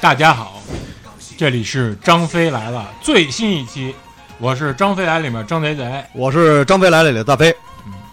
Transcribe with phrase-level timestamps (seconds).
[0.00, 0.60] 大家好，
[1.36, 3.94] 这里是张飞来了最新一期，
[4.38, 6.04] 我是张飞来里面张贼贼。
[6.12, 7.54] 我是张飞来了里的大飞，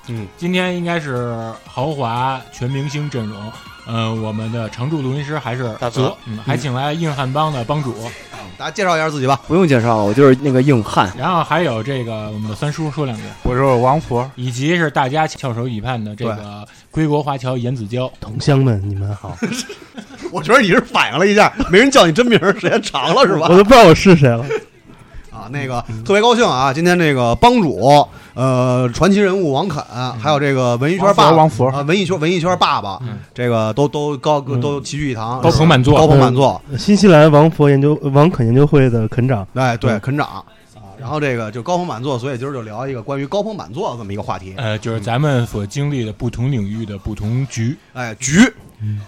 [0.10, 3.52] 嗯，今天应该是豪华全明星阵容，
[3.88, 7.96] 呃，我们的常驻录音师还是大泽泽，嗯，还请来硬汉帮的帮主，
[8.58, 9.40] 大家介绍一下自己吧。
[9.48, 11.10] 不用介绍了，我就是那个硬汉。
[11.18, 18.12] 然后还有这个我们的三叔说两句，我是王佛，以及是大家翘首以盼的这个归国华侨严子娇。
[18.20, 19.38] 同乡们，你们好！
[20.34, 23.58] 我觉得你是反应了一下，没人叫你真名，时间长了是吧我？
[23.58, 24.46] 都不知道我是谁了。
[25.48, 26.74] 啊，那个特别高兴啊！
[26.74, 29.82] 今天这个帮主，呃，传奇人物王肯，
[30.20, 36.62] 还有这个文艺圈爸爸王佛啊，文艺圈文艺圈爸爸嗯，这个都都高都齐聚一堂，高朋满座高朋满座。
[36.78, 40.44] 新西兰王佛研究王肯研究会的肯长，哎，对，嗯肯长啊，
[41.00, 44.54] 然后这个就高朋满座，所以今儿就聊一个关于高朋满座的这么一个话题。
[44.58, 48.42] 呃，就是咱们所经历的不同领域的不同局，哎，局，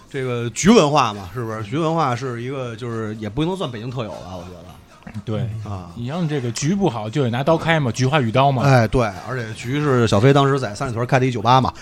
[0.09, 1.63] 这个局文化嘛，是不是？
[1.63, 4.78] 局文化是一个，就是也不能算北京特有吧，我觉得
[5.25, 5.41] 对。
[5.63, 5.89] 啊。
[5.95, 8.63] 你像这个局不好，就得拿刀开嘛，菊花与刀嘛。
[8.63, 11.73] 哎，对，而且局是小飞当时在三里屯开的一酒吧嘛，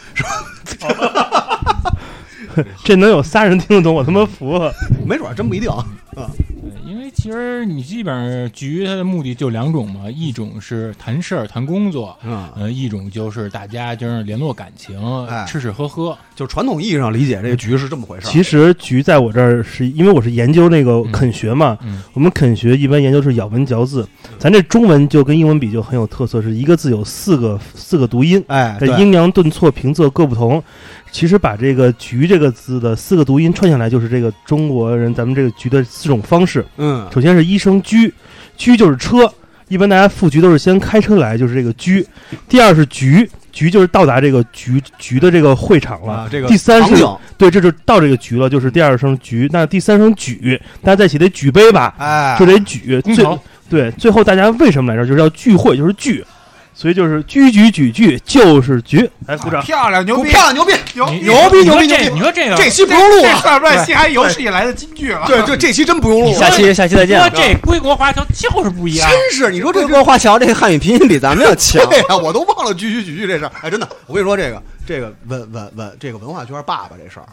[2.83, 4.73] 这能有仨人听得懂，我他妈服了。
[5.05, 5.85] 没准儿真不一定啊。
[7.13, 16.17] 其实你基本上局它的目的就两种嘛，一种是谈事儿、谈工作，嗯，呃，一种就是大家就是联络感情，哎吃吃喝喝。
[16.35, 18.29] 就传统意义上理解，这个局是这么回事儿。
[18.29, 30.63] 其实局在我这儿是因为我是研究那个肯学嘛，嗯我们肯学一般研究是咬文嚼字，咱这中文就跟英文比就很有特色，是一个字有四个四个读音，哎，这对阴阳顿挫平仄各不同。
[31.11, 36.65] 其实把这个“局”这个字的四个读音串下来，就是这个中国人咱们这个局的四种方式。
[36.77, 38.13] 嗯，首先是一声居，
[38.55, 39.31] 居就是车，
[39.67, 42.05] 一般大家赴局都是先开车来，就是这个居。
[42.47, 46.13] 第二是局，局就是到达这个局局的这个会场了。
[46.13, 47.03] 啊，这个第三是
[47.37, 49.49] 对，这就到这个局了，就是第二声局。
[49.51, 53.01] 那第三声举，大家在一起得举杯吧，哎，就得举。
[53.01, 53.25] 最
[53.69, 55.05] 对，最后大家为什么来这儿？
[55.05, 56.23] 就是要聚会，就是聚，
[56.79, 59.09] 所以就是居局举聚就是局。
[59.25, 59.63] 来鼓掌。
[59.63, 60.73] 漂亮，牛逼，漂亮，牛逼！
[60.93, 65.23] 牛你牛逼牛逼这牛逼你说这个这期不用录这啊，算不算西海有史以来的金句了？
[65.25, 66.33] 对对，这期真不用录了。
[66.35, 67.19] 下期下期再见。
[67.33, 69.09] 这归国华侨就是不一样。
[69.09, 71.83] 真是，你说这归国华侨这个汉语拼音比咱们要强。
[71.89, 73.51] 对呀，我都忘了句句句句这事儿。
[73.63, 77.25] 哎，真的，我跟你说，这个这个文文文这个文化圈爸爸这事儿，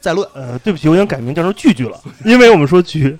[0.00, 3.14] 再论呃，对不起，我想改名叫成聚聚了，因为我们说局。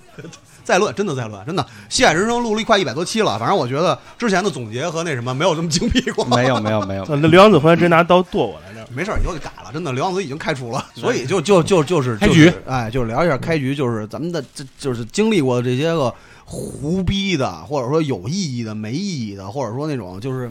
[0.67, 1.65] 再论，真的再论，真的。
[1.89, 6.25] 西海人生录了快一百多期了，反正我觉得之前的总结和那什么没有这么精辟过。
[6.25, 8.85] 没有没有没有， 那，刘洋子回来直接拿刀剁我来着。
[8.93, 9.71] 没事儿，以后就改了。
[9.73, 16.13] 真的，刘洋子已经开除了，所以就就就就是开局就是哎，就是聊一下开局，就是咱们的这就是经历过这些个
[16.45, 20.51] 胡逼的，或者说有意义的、没意义的，或者说那种就是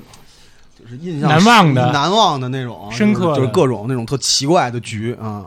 [0.80, 5.46] 就是印象难忘的难忘的那种深刻就是就是各种那种特奇怪的局啊。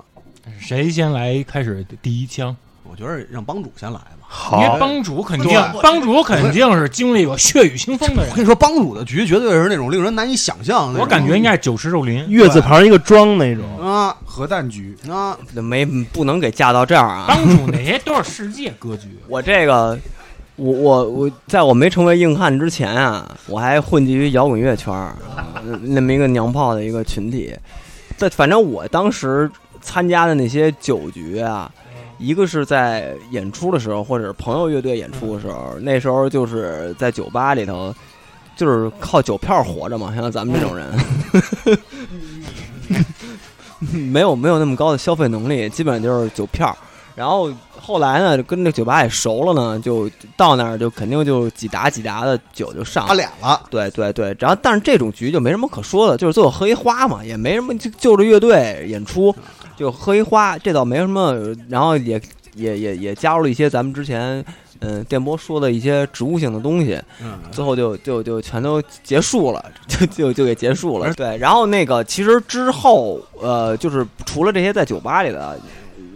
[0.58, 2.54] 谁先来开始第一枪？
[2.84, 4.17] 我觉得让帮主先来吧。
[4.52, 8.30] 因为好，帮主肯定，帮主肯定是经历过血雨腥风的人。
[8.30, 11.00] 我跟你说，帮主的局绝对是那种令人难以想象的。
[11.00, 12.28] 我感觉应该是酒池肉林。
[12.28, 13.64] 月字旁一个庄那种。
[13.80, 17.24] 啊核弹局，啊，没不能给架到这样啊！
[17.26, 19.08] 帮主那些都是世界 格局。
[19.26, 19.98] 我这个，
[20.54, 25.16] 我我我，在我没成为硬汉之前啊，我还混迹于摇滚乐圈儿，
[25.54, 27.52] 呃那么一个娘炮的一个群体。
[28.16, 29.50] 在反正我当时
[29.80, 31.68] 参加的那些酒局啊，
[32.18, 37.94] 一个是在演出的时候，或者是朋友乐队演出的时候，那时候就是在酒吧里头，
[38.56, 40.86] 就是靠酒票活着嘛，像咱们这种人。
[44.10, 46.76] 没有没有那么高的消费能力，基本上就是酒票。
[47.14, 47.48] 然后
[47.80, 53.14] 后来呢，跟这酒吧也熟了呢，就到那儿就肯定就几打几打的酒就上打。
[53.14, 53.60] 脸了。
[53.70, 59.34] 对对对，然后但是这种局就没什么可说的，就是最后喝一花嘛，也没什么就就着乐队演出，
[59.78, 61.36] 就喝一花，这倒没什么。
[61.68, 62.20] 然后也
[62.54, 64.44] 也也也加入了一些咱们之前
[64.80, 71.14] 嗯电波说的一些植物性的东西，嗯，最后就就就全都结束了， 就就就给结束了。
[71.14, 75.58] 对，然后那个其实之后，呃，就是除了这些在酒吧里的，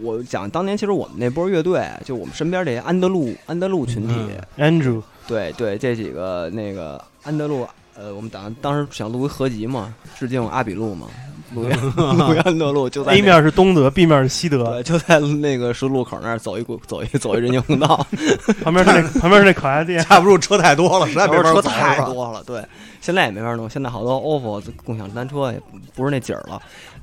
[0.01, 4.13] 我讲当年其实我们那波乐队，就我们身边这些安德路安德路群体
[4.57, 7.65] ，Andrew，对对，这几个那个安德路，
[7.95, 11.07] 呃，我们当当时想录一合集嘛，致敬阿比路嘛，
[11.53, 18.05] 鲁源鲁源安德路就在 A 面是东德，B 面是西德，对，就在那个十字路口那儿走一过走一走一人行横道，
[18.63, 20.03] 旁边是那 旁边是那烤鸭店。
[20.03, 22.63] 架不住车太多了，实在没法车太多了，对，
[23.01, 26.61] 现在也没法弄，现在好多 ofo 共享单车也不不是那景儿了。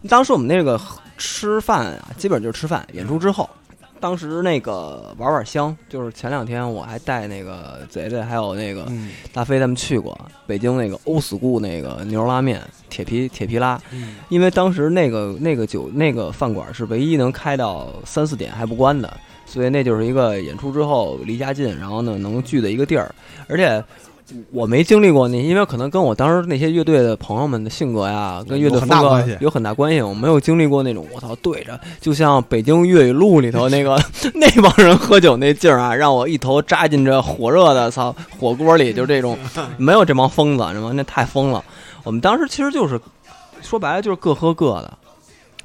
[0.08, 0.81] 当时我们那个
[1.19, 3.49] 吃饭啊，基本就是吃饭，演出之后
[4.00, 9.11] 当时那个玩玩香，就是前两天我还带那个贼贼还有那个嗯。
[9.32, 14.17] 大飞他们去过北京那个欧死固那个牛肉拉面铁皮铁皮拉，嗯。
[14.31, 19.14] 因为当时那个那个酒那个饭馆是唯一能开到三四点还不关的，
[19.44, 23.14] 所以那就是一个演出之后离家近，然后呢能聚的一个地儿，
[23.47, 23.85] 而且。
[24.53, 30.00] 我没经历过那，因为可能跟我当时那些乐队的朋友们的性格呀，跟乐队风格有很大关系。
[30.00, 34.00] 我没有经历过那种我操对着，就像北京粤语录里头那个
[34.35, 39.38] 那帮人喝酒那劲儿啊，让我一头扎进这火热的操火锅里，就这种
[39.77, 40.93] 没有这帮疯子，知道吗？
[40.94, 41.62] 那太疯了。
[42.03, 43.00] 我们当时其实就是
[43.61, 44.99] 说白了就是各喝各的，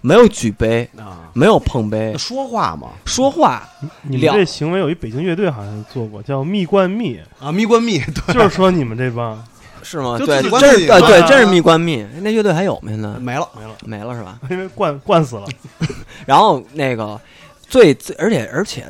[0.06, 2.90] 没有举杯，啊，没有碰杯，说话嘛。
[3.06, 3.68] 说话。
[4.04, 7.98] 你们这行为有一北京乐队好像做过，叫蜜罐蜜，啊，蜜罐蜜，
[8.28, 9.44] 对，就是说你们这帮。
[9.81, 10.18] 是吗？
[10.18, 12.06] 对，自己真是对对，啊真是蜜罐蜜。
[12.22, 12.90] 那乐队还有吗？
[12.90, 13.07] 现在？
[13.19, 14.40] 没了，没了，没了是吧？
[14.50, 15.46] 因为灌灌死了。
[16.25, 17.19] 然后那个
[17.68, 18.86] 最最，而且而且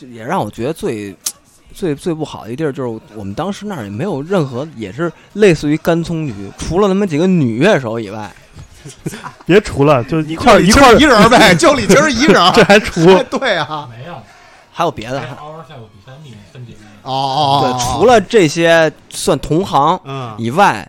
[0.00, 1.14] 也让我觉得最
[1.72, 8.32] 最最不好的一地儿就是我们当时那儿也没有任何，也是类似于干葱局，除了那么几个女乐手以外，
[9.46, 14.14] 别除了，就一块儿一块儿一，人儿呗，就李青儿一人儿， 这还除哎对啊， 没有，
[14.72, 15.18] 还有别的。
[15.38, 16.72] 嗷嗷下午比赛秘密分解。
[17.02, 20.86] 哦哦，对，除了这些算同行嗯，以外，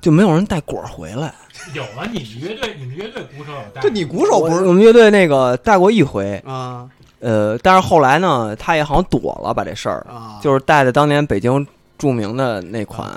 [0.00, 1.32] 就没有人带果儿回来。
[1.74, 6.86] 有啊，你们乐队，你们乐队鼓手有带对你鼓手不是我我们乐队那个带过一回，啊
[7.20, 11.66] 呃，但是后来呢，他也好像躲了把这事儿，啊，就是带的当年北京
[11.98, 13.08] 著名的那款，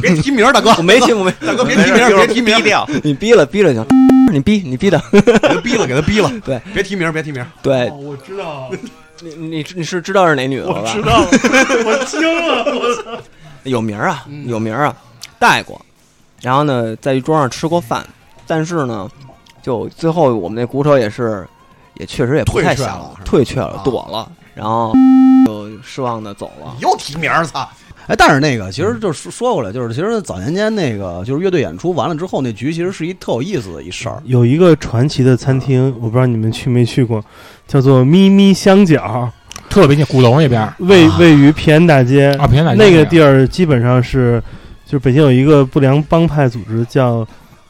[0.00, 2.56] 别提名儿，大哥， 我没听，我没，大哥别提名儿，别提名。
[3.02, 3.88] 你逼了逼了就行，
[4.32, 7.88] 你逼你逼的，给他逼了，给他逼了， 对，别提名儿，别提名儿，对。
[7.88, 8.70] 哦，我知道，
[9.22, 10.90] 你你你是知道是哪女的了吧？
[10.90, 11.28] 我知道了，
[11.86, 13.22] 我听了，我操！
[13.64, 14.46] 有名儿啊，嗯。
[14.48, 14.96] 有名儿啊，
[15.38, 15.80] 带过，
[16.42, 18.06] 然后呢，在一桌上吃过饭，
[18.46, 19.08] 但是呢，
[19.62, 21.46] 就最后我们那鼓手也是，
[21.94, 24.92] 也确实也不太退却想了退却了啊，躲了，然后
[25.46, 26.74] 就失望的走了。
[26.80, 27.68] 又提名儿，操！
[28.06, 34.22] 哎，但是那个其实就是说过来，就是其实早年间那个就是乐队演出完了之后，那局其实是一特有意思的一事儿。
[34.24, 37.22] 有一个传奇的餐厅，我不知道你们去没去过，
[37.66, 39.28] 叫做咪咪香角，
[39.68, 42.30] 特别近，鼓楼那边儿位位于平安大街。
[42.38, 44.40] 啊，平安大街那个地儿基本上是，
[44.84, 47.26] 就是北京有一个不良帮派组织叫呃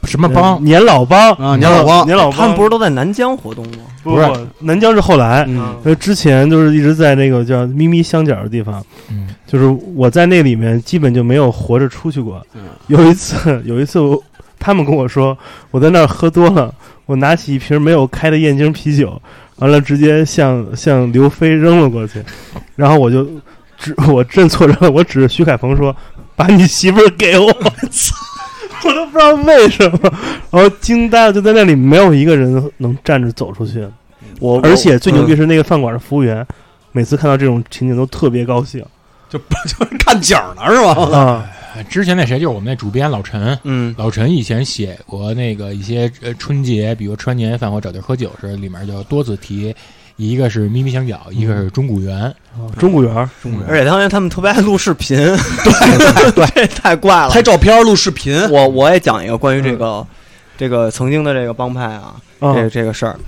[0.07, 0.63] 什么帮？
[0.65, 1.33] 年老帮。
[1.33, 2.07] 啊年老帮。
[2.07, 3.79] 年老帮，他们不是都在南疆活动吗？
[4.03, 5.75] 不不是不南疆是后来，嗯。
[5.85, 12.41] 呃，之前就是一直在那个叫咪咪香角的地方，嗯，就是我在那里面基本就没有活着出去过。
[12.55, 12.63] 嗯。
[12.87, 14.23] 有一次， 有一次我
[14.59, 15.37] 他们跟我说，
[15.71, 16.73] 我在那儿喝多了，
[17.07, 19.21] 我拿起一瓶没有开的燕京啤酒，
[19.57, 22.23] 完了直接向向刘飞扔了过去，
[22.77, 23.25] 然后我就
[23.77, 25.95] 指 我认错人了，我指着徐凯鹏说
[26.37, 27.51] ：“把你媳妇儿给我。
[28.87, 29.99] ”我都不知道为什么，
[30.51, 33.87] 然后惊呆了，就在那里没有一个人能站着走出去。
[34.41, 36.47] 我而且最牛逼是那个饭馆的服务员，
[36.93, 38.85] 每次看到这种情景都特别高兴
[39.29, 41.19] 就 就是看景儿呢，是吧？
[41.19, 41.51] 啊！
[41.91, 49.75] 之前那谁就是我们那主编老陈，嗯，老陈以前写过那个一些呃春节，比如吃完年夜饭或找地儿喝酒时，里面就多次提，
[50.17, 52.19] 一个是咪咪香角，一个是钟鼓园，
[52.55, 53.15] 啊中古园。
[53.15, 53.69] 儿，中鼓园。
[53.69, 57.31] 而且当年他们特别爱录视频，对 对， 这太怪了。
[57.31, 60.07] 拍照片、录视频，我我也讲一个关于这个
[60.57, 63.19] 这个曾经的这个帮派啊，啊这这个事儿。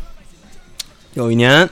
[1.14, 1.68] 有一年，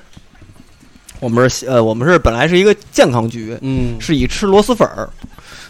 [1.21, 5.09] 我们是呃，我们是本来是一个健康局，嗯，是以吃螺蛳粉儿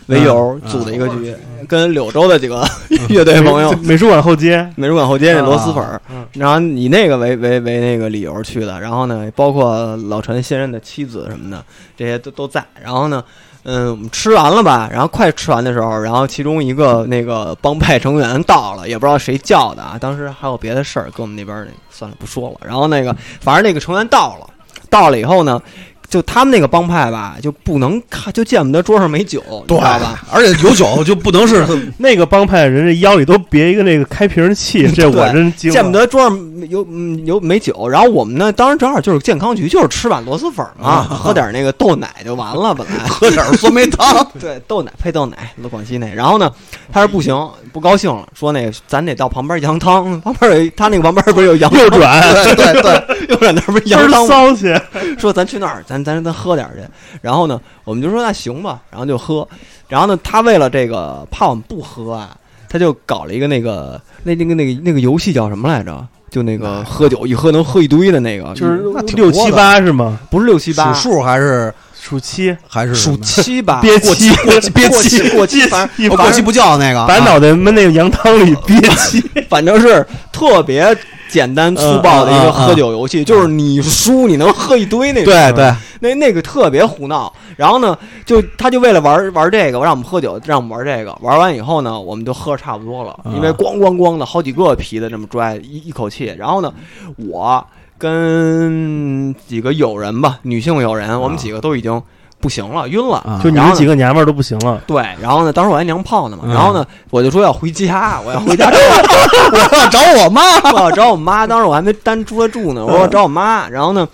[0.07, 1.35] 为由嗯组的一个局，
[1.69, 2.65] 跟柳州的几个
[3.09, 3.73] 乐队朋友。
[3.83, 11.65] 美术馆后街，美术馆后街那螺蛳粉儿嗯，然后以那个为为为那个理由去的，然后呢，包括老陈现任的妻子什么的，
[11.97, 12.65] 这些都都在。
[12.81, 13.23] 然后呢，
[13.65, 22.57] 嗯，我们吃完了吧，然后快吃完的时候，然后其中一个那个帮派成员到了，也不知道谁叫的啊，当时还有别的事儿，跟我们那边儿那算了不说了。
[22.65, 24.49] 然后那个反正那个成员到了，
[24.89, 25.61] 到了以后呢。
[26.09, 30.25] 就他们那个帮派吧，就不能看，就见不得桌上没酒，你知对道吧？？
[30.31, 31.67] 而且有酒 就不能是
[31.99, 35.75] 那个帮派人这腰里都别一个那个开瓶器， 这我真惊了。
[35.75, 46.51] 见不得桌上有嗯有没酒，然后我们呢，当时正好就是健康局，就是吃碗螺蛳粉嘛，喝点那个豆奶就完了，本来 喝点酸梅汤，对豆奶配豆奶，广西那，然后呢，
[46.93, 47.35] 他说不行，
[47.73, 54.29] 不高兴了，说那个咱得到旁边羊汤，旁边有一他那个旁边不是有羊右转，对对对，右转那儿不是羊汤吗？
[54.29, 54.75] 骚气。
[55.19, 56.83] 说咱去那儿，咱咱咱咱喝点去。
[57.21, 59.47] 然后呢，我们就说那行吧，然后就喝。
[59.89, 62.37] 然后呢，他为了这个怕我们不喝啊，
[62.69, 66.07] 他就搞了一个那个那那个那个那个游戏叫什么来着？
[66.29, 68.83] 就那个喝酒一喝能喝一堆的那个，就是
[69.15, 70.19] 六七八是吗？
[70.29, 79.23] 不是六七八，数数还是数七，还是数七吧，憋过气过期憋气过期过期，反正一把我过期不叫那个，啊把脑袋闷那个羊汤里憋气。
[79.49, 80.95] 反正是特别
[81.29, 85.33] 简单粗暴的一个喝酒游戏，就是你输你能喝一堆那种。
[85.33, 87.33] 对对，那那个特别胡闹。
[87.57, 91.17] 然后呢，就他就为了玩玩这个，让我们喝酒，让我们玩这个。
[91.23, 96.35] 玩完以后呢，我们就喝得差不多了，因为咣咣咣的好几个啤的这么拽一一口气。
[96.39, 96.73] 然后呢，
[97.17, 97.65] 我
[97.97, 102.03] 跟几个友人吧，女性友人，我们几个都已经
[102.41, 103.17] 不行了，晕了。
[103.19, 106.55] 啊就你们几个娘们儿都不行了，对，然后呢，当时我还娘炮呢嘛，嗯。
[106.55, 108.71] 然后呢，我就说要回家， 我要回家。
[108.71, 110.43] 我要找我妈。
[110.73, 114.07] 我要找我妈，当时我还没单出来住呢，我说我找我妈，然后呢，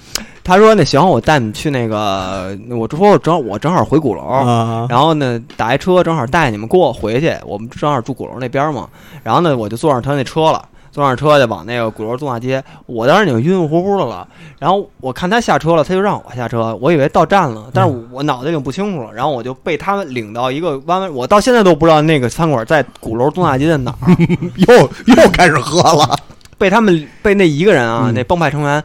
[0.44, 4.86] 他说那行，我带你去那个，我说我正我正好回鼓楼，啊。
[4.88, 8.88] 然后呢打一车正好带你们跟我回去，我们正好住鼓楼那边嘛，
[9.22, 10.62] 然后呢我就坐上他那车了。
[10.92, 14.28] 坐上车就往那个鼓楼东大街，我当时已经晕晕乎乎的了。
[14.58, 19.12] 然后我看他下车了，他就让我下车，我以为到站了，但是我我脑袋已经不清楚了。
[19.12, 24.16] 然后我就被他们领到一个弯弯，我到现在都不知道那个餐馆在鼓楼东大街的哪儿。
[24.68, 24.74] 又
[25.06, 26.16] 又开始喝了。
[26.58, 28.84] 被他们被那一个人啊，嗯那帮派成员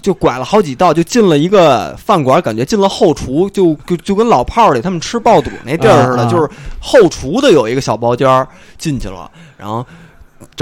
[0.00, 9.86] 就拐了好几道，就进了一个饭馆，感觉进了后厨，就就就跟老炮儿里他们吃爆肚那地儿似的，就是后厨的有一个小包间儿进去了，然后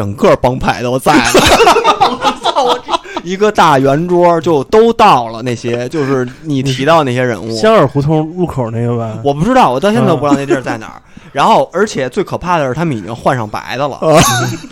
[0.00, 1.23] 整个帮派都在了。
[1.35, 2.62] 我 操！
[2.64, 2.90] 我这
[3.22, 9.18] 一个大圆桌就都到了，那些就是你提到那些人物，香儿胡同入口那个吧？
[9.24, 11.02] 我不知道，我到现在都不知道那地儿在哪儿。
[11.32, 14.00] 然后，而且最可怕的是，他们已经换上白的了，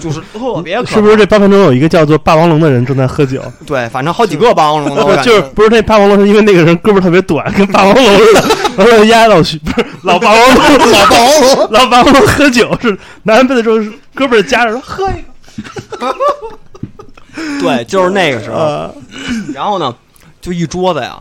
[0.01, 0.91] 就是特别可怕。
[0.97, 3.41] 是不是这八分钟有一个叫做霸王龙的人正在喝酒？
[3.65, 8.45] 对，反正好几个霸王龙就是不是那霸王龙，是因为那个人胳膊特别短，跟霸王龙似的，
[8.77, 10.57] 完了压老徐不是老霸王龙，
[10.91, 15.23] 老霸王龙，老霸王龙喝酒是拿完杯的时候是胳膊夹着说喝一
[15.97, 16.17] 个，
[17.61, 18.57] 对，就是那个时候。
[18.57, 18.91] 啊
[19.55, 19.95] 然后呢，
[20.41, 21.19] 就一桌子呀，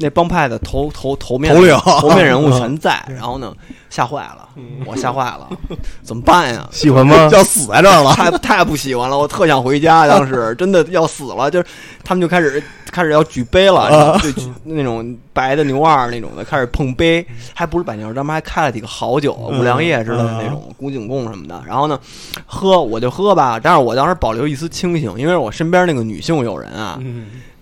[0.00, 3.00] 那帮派的头头头面头领头面人物全在。
[3.08, 3.54] 然后呢，
[3.88, 4.48] 吓坏了，
[4.86, 5.48] 我吓坏了，
[6.02, 6.66] 怎么办呀？
[6.72, 7.28] 喜欢吗？
[7.32, 8.12] 要死在这儿了。
[8.14, 11.66] 太太不喜欢了，我特想回家，当时真的要死了，就是
[12.02, 21.98] 他们就开始开始要举杯了，就就那种白的牛二那种的开始碰杯，还不是白牛二，他们还开了几个好酒，五粮液之类的那种古井贡什么的，然后呢，
[22.46, 26.98] 喝我就喝吧，但是我当时保留一丝清醒，因为我身边那个女性友人啊，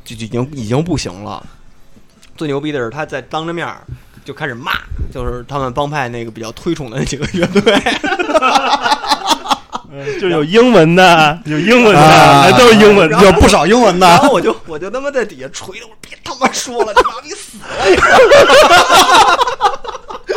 [0.04, 1.44] 就就已经已经不行了，
[2.38, 3.82] 最牛逼的是他在当着面儿。
[4.24, 4.72] 就开始骂，
[5.10, 7.62] 就是他们帮派那个比较推崇的那几个乐队，
[10.20, 13.18] 就有英文的， 有英文的，都是英文的。
[13.24, 14.06] 有不少英文的。
[14.06, 17.66] 然后我就我就他妈在底下锤的，我说别他妈说了，你妈逼死了！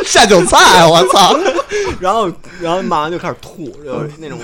[0.06, 1.36] 下酒菜，我操！
[2.00, 2.32] 然后
[2.62, 4.38] 然后骂完就开始吐，就是那种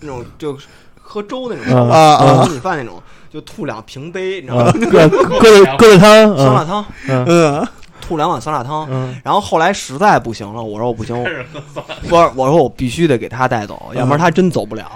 [0.00, 0.56] 那种就
[1.02, 3.02] 喝粥那种嗯啊啊喝米饭那种，
[3.36, 4.72] 就吐两瓶杯，你知道啊吗？
[4.72, 7.68] 疙疙瘩疙瘩汤， 嗯酸辣汤，嗯，
[8.00, 8.86] 吐两碗酸辣汤。
[8.90, 11.14] 嗯，然后后来实在不行了，我说我不行，
[12.08, 14.86] 不是，我说我必须得给他带走，要不然他真走不了。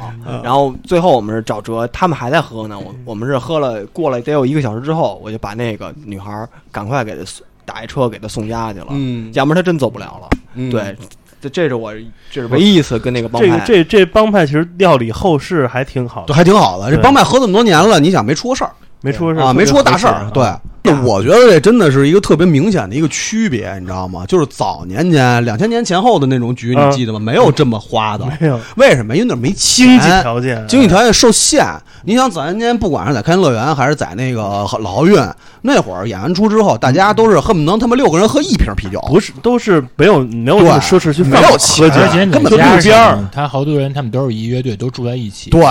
[0.42, 10.28] 然后最后我们是找辙，他们还在喝呢，我我们是喝了过了得有一个小时之后，我就把那个女孩儿赶快给他送打一车给他送家去了，嗯要不然他真走不了了。
[10.54, 10.97] 嗯对，
[11.40, 11.92] 这这是我
[12.30, 16.90] 这是唯一一次跟那个帮派这个派，这这帮派其实料理后事还挺好对，还挺好的。
[16.90, 18.70] 这帮派合这么多年了，你想没出过事儿
[19.00, 19.52] 没出过事啊？
[19.52, 20.30] 没出过大事儿。
[20.35, 20.44] 对，
[20.82, 24.25] 对，我觉得这真的是一个特别明显的一个区别，你知道吗？
[24.26, 27.18] 就是早年间两千年前后的那种局，嗯你记得吗？
[27.18, 28.25] 没有这么花的。
[28.40, 29.14] 没有为什么？
[29.14, 31.64] 因为那没钱，经济条件，经济条件受限。
[32.04, 34.40] 你想早年间，不管是在开心乐园还是在那个
[34.80, 35.18] 老奥运，
[35.60, 38.99] 那会儿演完出之后，大家都是恨不能他们六个人喝一瓶啤酒。
[39.08, 45.50] 不是都是没有没有这么对奢侈去没有钱而且根本路边儿他好多人，他们都是一乐队，都住在一起。
[45.50, 45.62] 对，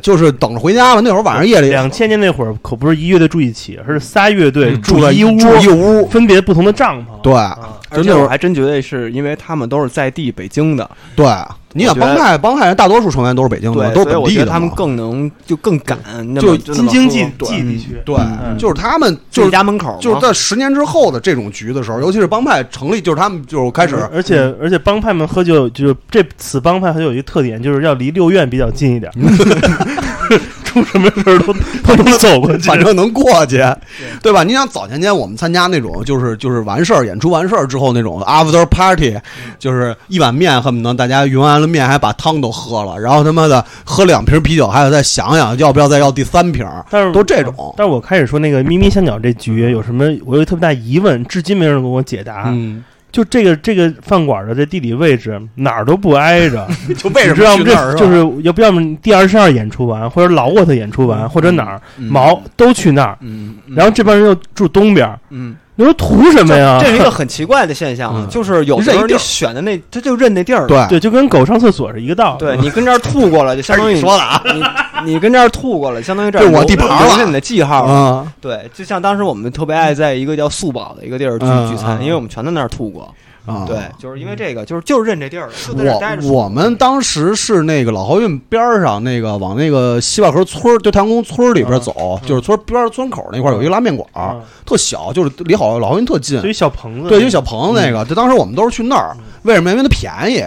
[0.00, 1.00] 就是等着回家嘛。
[1.04, 7.20] 那会儿晚上夜里两千年那会儿可不是一乐队住一起，而是仨乐队嗯住在一屋，一屋，分别不同的帐篷。
[7.22, 7.58] 对啊，
[7.90, 11.26] 而且我还真觉得是因为他们都是在地北京的，对。
[11.72, 15.98] 你想帮派帮派人大多数成员都是北京的，都是本地的他们更能就更敢
[16.36, 29.12] 就京津冀冀地区，对，嗯就是他们就就是是家门口，就是在十年之后的这种局的时候，尤其是帮派成立，就是他们就是开始而且而且帮派们喝酒，就是这此帮派还有一个特点，就是要离六院比较近一点，
[30.84, 31.52] 出什么事儿都
[31.96, 32.68] 都能走过去。
[32.68, 33.64] 反正能过去，
[34.22, 34.44] 对吧？
[34.44, 39.16] 你想早年间我们参加那种就是就是完事儿演出完事儿之后那种 after party，
[39.58, 47.74] 就是一碗面恨不得大家匀完了面还把汤都喝了，然后他妈的喝两瓶啤酒还得再想想要不要再要第三瓶，但是都这种。
[47.76, 52.44] 但是我开始说那个咪咪香角这局有什么，我有特别大疑问，至今没人给我解答。
[52.46, 52.84] 嗯，
[53.16, 56.68] 就这个这个饭馆的这地理位置哪儿都不挨着，
[56.98, 57.64] 就为什你知道吗？
[57.64, 63.16] 么去那儿这就是要不要么第二十二演出完，或者老沃特演出完，或者哪儿毛都去那儿。
[63.22, 65.08] 嗯，然后这帮人又住东边
[65.76, 66.78] 你说图什么呀？
[66.80, 70.66] 这是一个很奇怪的现象就是有时候你选的那，他就认那地儿。
[70.66, 72.38] 对对，就跟狗上厕所是一个道理。
[72.38, 74.42] 对你跟这儿吐过了，就相当于你说了啊
[75.04, 77.84] 你你跟这儿吐过了，相当于这儿这我留地盘儿了留下你的记号。
[77.84, 83.14] 啊对，就像当时我们特别爱在一个叫素宝的一个地儿聚嗯聚餐，嗯因为我们全在那儿吐过。
[83.46, 83.64] 啊！
[83.66, 86.26] 对，就是因为这个，就是就是认这地儿，就在这待着。
[86.26, 94.08] 我我们当时是那个老豪运边上那个往那个西坝河村儿，就太阳宫村儿里边走，就是村边村口那块儿有一个拉面馆
[94.64, 96.48] 特小，就是离好老豪运特近就。
[96.48, 99.70] 一小棚子，对，一小棚子那个，就当时我们都是去那儿，为什么？
[99.70, 100.44] 因为它便宜。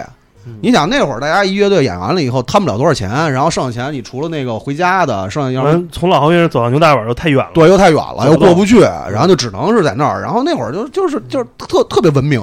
[0.62, 7.50] 你想那会儿大家一乐队演完了以后摊不了多少钱，然后剩下钱你除了那个回家的，剩下要然从老豪运走到牛大碗又太远了。
[7.52, 10.22] 对，又太远了，又过不去，然后就只能是在那儿。
[10.22, 12.42] 然后那会儿就就是就是特特别文明，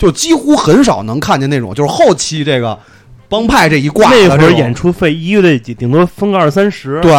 [0.00, 2.76] 就几乎很少能看见那种就是后期这个
[3.28, 7.00] 帮派这一挂的那会儿演出费一个月顶多分个二三十。
[7.00, 7.14] 对。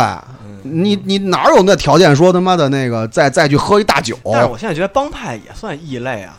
[0.64, 4.16] 你你哪有那条件说他妈的那个再再去喝一大酒？
[4.26, 6.38] 但是我现在觉得帮派也算异类啊。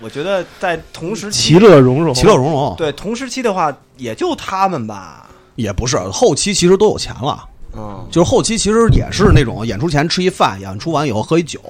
[0.00, 5.30] 我觉得在同时期其，乐融融，其乐融融对同时期的话，也就他们吧。
[5.54, 7.44] 也不是，后期其实都有钱了，
[7.76, 11.60] 嗯，就是后期其实也是那种演出前吃一饭，演出完以后喝一酒，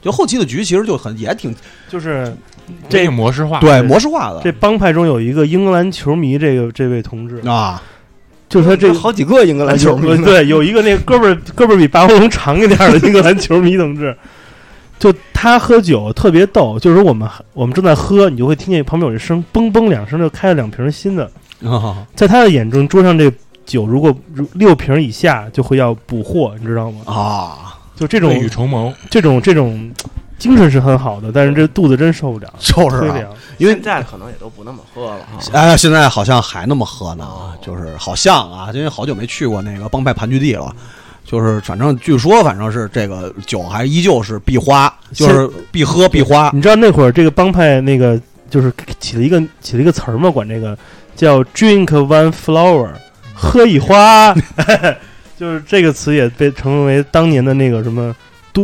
[0.00, 1.52] 就后期的局其实就很也挺
[1.88, 2.36] 就是
[2.88, 4.40] 这个模式化，对模式化的。
[4.42, 7.82] 这帮派中有一个英格兰球迷，这个这位同志，啊，
[8.48, 14.16] 就是他这好几个英格兰球迷对有一个那个胳膊儿胳膊儿比霸王龙长一点的英格兰球迷同志，
[14.98, 21.30] 就他喝酒特别逗，就是说我们我们正在喝，你就会听见旁边有一声嘣嘣两声，就开了两瓶新的。
[21.64, 22.06] 啊。
[22.14, 23.30] 在他的眼中，桌上这
[23.64, 24.12] 酒如果
[24.54, 27.00] 六瓶以下就会要补货，你知道吗？
[27.04, 28.92] 啊，就这种未雨绸缪。
[29.10, 29.90] 这种这种
[30.38, 33.28] 精神是很好的，但是这肚子真受不了，就是啊。
[33.58, 35.38] 因为现在可能也都不那么喝了哈。
[35.52, 40.74] 哎，现在好像还那么喝呢哦，就是好像啊，因为好久没去过那个帮派盘踞地了。
[41.24, 48.18] 就是反正据说反正是这个酒还依旧是必花，就是必喝必花你知道那会儿这个帮派那个
[48.48, 50.30] 就是起了一个起了一个词儿吗？
[50.30, 50.78] 管这个
[51.14, 52.88] 叫 “drink one flower”，
[53.34, 54.32] 喝一花，
[55.38, 58.16] 就是这个词也被成为当年的那个什么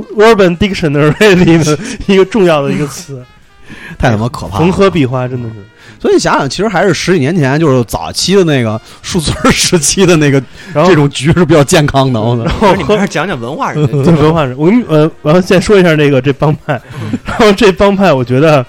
[0.03, 3.23] 都 Urban Dictionary 里的一个重要的一个词。
[3.99, 4.65] 太他妈可怕了。
[4.65, 5.55] 逢喝必花，真的是。
[5.99, 10.43] 所以想想，其实还是十几年前，就是早期的那个树村时期的那个
[10.75, 12.21] 这种局是比较健康的。
[12.21, 16.79] 然后喝你们还是讲讲文化人 对文化人，我跟呃，我要先说一下这个这帮派，
[17.25, 18.65] 然后这帮派，我觉得，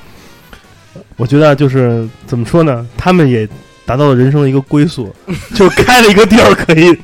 [1.18, 3.46] 我觉得就是怎么说呢，他们也
[3.86, 5.14] 达到了人生的一个归宿，
[5.56, 6.98] 就开了一个地儿可以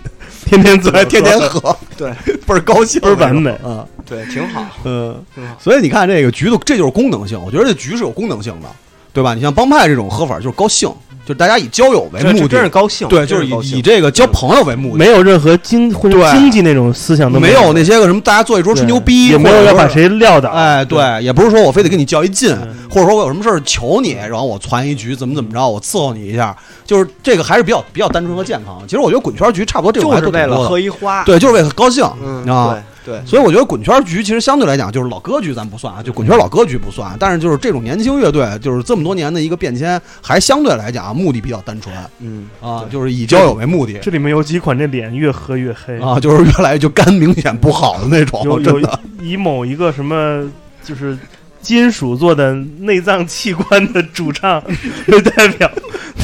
[0.45, 2.09] 天天走， 天天喝，对，
[2.45, 3.85] 倍儿高兴，倍儿完美啊。
[4.11, 5.55] 对，挺好，嗯挺好。
[5.57, 7.39] 所以你看这个局的，这就是功能性。
[7.41, 8.67] 我觉得这局是有功能性的，
[9.13, 9.33] 对吧？
[9.33, 10.89] 你像帮派这种喝法就是高兴，
[11.25, 26.53] 就是大家以交友为目的，真是高兴，对，就是以以这个交朋友为目的，没有任何经或者经济那种思想都没有有那些个什么大家坐一桌吹牛逼，也没有要把谁撂倒，哎，对，也不是说我非得跟你较一劲，嗯或者说我有什么事儿求你，然后我攒一局怎么怎么着，我伺候你一下，
[26.85, 28.81] 就是这个还是比较比较单纯和健康。
[28.85, 32.77] 其实我觉得滚圈局差不多这种还就是为了喝一花，对，就是为了高兴嗯，啊。
[33.05, 33.11] 对。
[33.11, 41.93] 对，所以我觉得滚圈局其实相对来讲就是老歌局咱不算啊，就滚圈老歌局不算，但是就是这种年轻乐队，就是这么多年的一个变迁，还相对来讲目的比较单纯。
[42.19, 43.97] 嗯，啊，就是以交友为目的。
[43.99, 48.99] 这里面有几款这脸越喝越黑啊， 就是越来越就肝明显不好的那种真的。
[49.21, 50.49] 以某一个什么
[50.83, 51.17] 就是
[51.61, 54.63] 金属做的内脏器官的主唱
[55.07, 55.69] 为代表，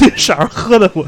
[0.00, 1.06] 那色儿喝的我，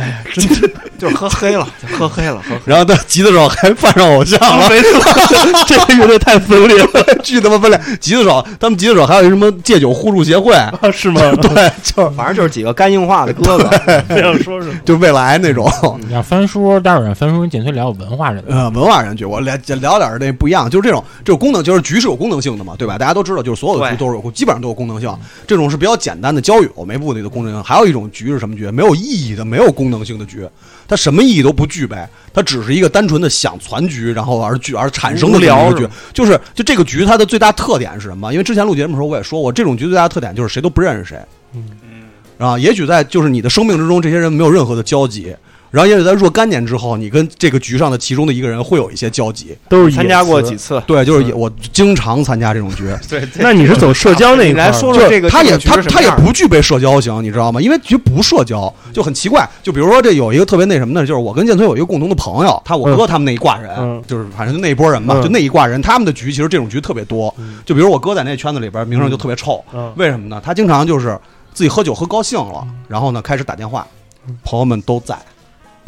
[0.00, 2.60] 哎呀，真是就是喝黑了， 就喝黑了，喝黑。
[2.64, 5.00] 然后他急的时候还犯上偶像了，没错，
[5.66, 6.88] 这个乐队太分裂了，
[7.22, 7.80] 巨他妈分裂。
[8.00, 11.20] 急的时候，他们急的时候还有一什么戒酒互助协会，啊是吗？
[11.42, 13.70] 对，就是反正就是几个肝硬化的哥哥，
[14.08, 15.70] 这样说说，就未来那种。
[16.06, 18.54] 你要翻书，待会儿让翻叔跟建崔聊文化人的。
[18.54, 22.96] 呃，文化人局，我聊聊点那不一样，就是这种这种功能，就是局是有功能性的嘛，对吧？
[22.98, 25.10] 大家都知道，就是所有的局都是有，基本上都有功能性。
[25.46, 27.62] 这种是比较简单的交友没目的的功能性。
[27.64, 28.70] 还有一种局是什么局？
[28.70, 30.48] 没有意义的、没有功能性的局，
[30.88, 31.96] 它什么意义都不具备，
[32.32, 35.88] 它只是一个单纯的想攒局，然后而聚而产生的无这么一个局。
[36.14, 38.32] 就是就这个局它的最大特点是什么？
[38.32, 41.18] 因为之前录节目的时候我也说过，这种局最大的特点就是谁都不认识谁。
[41.54, 41.64] 嗯
[42.38, 45.36] 啊，也许在就是你的生命之中，这些人没有任何的交集。
[45.70, 49.56] 然后，也许在若干年之后，你跟这个局上的其中的一个人会有一些交集。
[49.68, 50.82] 都是参加过几次。
[50.86, 57.60] 对，就是也我经常参加这种局， 对，那你是走社交那一你来块个，他也他他也不具备社交型，你知道吗？
[57.60, 59.48] 因为局不社交就很奇怪。
[59.62, 64.02] 就比如说这有一个特别那什么的，就是我跟建村有一个共同的朋友，他我哥他们那一挂人，嗯。
[64.06, 67.32] 就是反正就那一波人嘛，嗯就那一挂人，他们的局其实这种局特别多。
[67.64, 69.92] 就比如我哥在那圈子里边名声就特别臭，嗯。
[69.96, 70.42] 为什么呢？
[70.44, 71.16] 他经常就是
[71.54, 73.86] 自己喝酒喝高兴了，然后呢开始打电话，
[74.42, 75.16] 朋友们都在，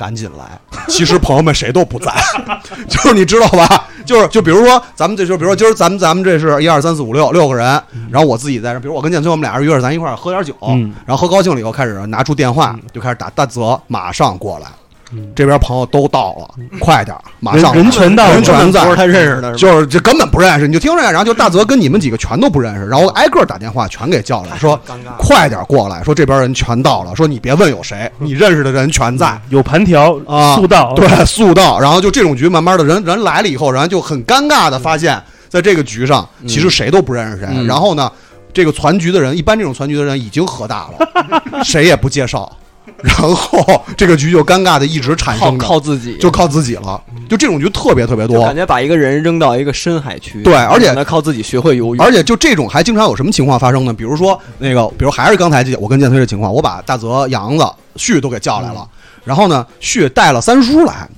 [0.02, 0.58] 赶紧来。
[0.90, 2.12] 其实朋友们谁都不在，
[2.90, 3.84] 就是你知道吧？
[4.04, 14.66] 就是就比如说咱们这就比如说今儿咱们咱们这是一二三四五六六个人，然后我自己在这，比如我跟建崔我们俩人约着咱一块儿喝点酒，嗯然后喝高兴了以后开始拿出电话就开始打大泽，马上过来。
[15.12, 15.33] 嗯。
[15.35, 24.79] 这边朋友都到了，快点，马上人人全到了人全在，不是他认识的，就是这根本不认识，你就听着，然后就大泽跟你们几个全都不认识，然后挨个打电话全给叫来，说。
[25.18, 29.40] 快点过来，说这边人全到了，说你别问有谁，你认识的人全在。
[29.48, 37.46] 有盘条啊速到，对，速到，然后就这种局，慢慢的人人来了以后，然后就很尴尬的发现，在这个局上，其实谁都不认识谁。
[37.51, 37.66] 嗯。
[37.66, 38.11] 然后呢，
[38.53, 42.51] 这个攒局的人，一般这种攒局的人已经喝大了， 谁也不介绍，
[43.03, 47.01] 然后这个局就尴尬的一直产生着，靠自己，就靠自己了。
[47.29, 48.40] 就这种局特别特别多。
[48.40, 53.92] 感，觉把一个人扔到一个深海区，对而且靠自己学会游泳，而且就这种还经常有什么情况发生呢？
[53.92, 57.64] 比如说那个，比如还是刚才这我跟建推的情况，我把大泽、杨子、
[57.97, 58.87] 旭都给叫来了，
[59.25, 61.09] 然后呢，旭带了三叔来，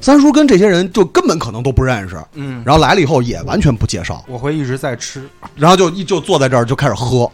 [0.00, 7.30] 三叔跟这些人就根本可能都不认识，嗯，然后来了以后也完全不介绍，我会一直在吃，然后就一就坐在这儿就开始喝，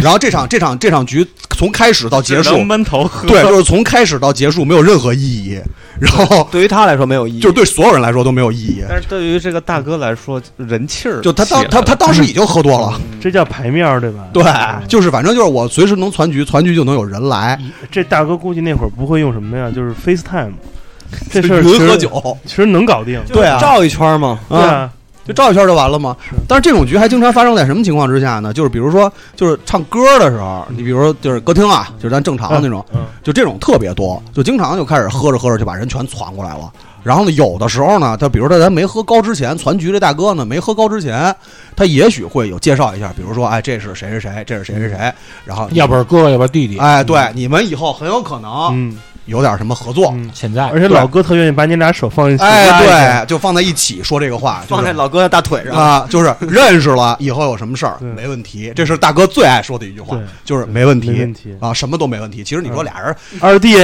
[0.00, 5.60] 然后这场这场这场局从开始到结束，闷头喝对，就是从开始到结束没有任何意义，
[6.00, 8.82] 然后对于他来说没有意义，就对所有人来说都没有意义。
[8.88, 14.26] 但是对于这个大哥来说，人气儿就他当他他当时已经喝多了，这叫牌面儿对吧？
[14.32, 14.42] 对，
[14.88, 17.58] 就是反正就是我随时能攒局，攒局就能有人来，
[17.90, 20.52] 这大哥估计那会儿不会用什么呀，就是 FaceTime，
[21.30, 23.20] 这事儿其云喝酒，其实能搞定。
[23.28, 24.90] 对啊，照一圈嘛，对啊，
[25.26, 26.16] 就照一圈就完了吗？
[26.48, 28.52] 但是这种局还经常发生在什么情况之下呢？
[28.52, 36.72] 就是比如说，就是唱歌的时候，你比如说就是歌厅啊，就是咱正常的那种，嗯，就这种特别多，就经常就开始喝着喝着就把人全攒过来了。
[37.04, 41.34] 然后呢，有的时候呢，他比如说咱没喝高之前，攒局这大哥呢没喝高之前，
[41.74, 45.12] 他也许会有介绍一下，比如说，哎，这是谁谁谁，这是谁谁谁，
[45.44, 46.78] 然后要不是哥哥，要不是弟弟。
[46.78, 50.66] 哎，对，你们以后很有可能嗯有点什么合作，嗯，现在。
[50.68, 58.08] 而且老哥特愿意把你俩手放一起，哎，对，就放在一起说这个话，就是放在老哥的大腿上，啊，就是认识了以后有什么事儿对。
[58.10, 61.56] 没问题，这是大哥最爱说的一句话对，就是没问题，没问题。
[61.60, 62.42] 啊，什么都没问题。
[62.42, 63.76] 其实你说俩人，二弟，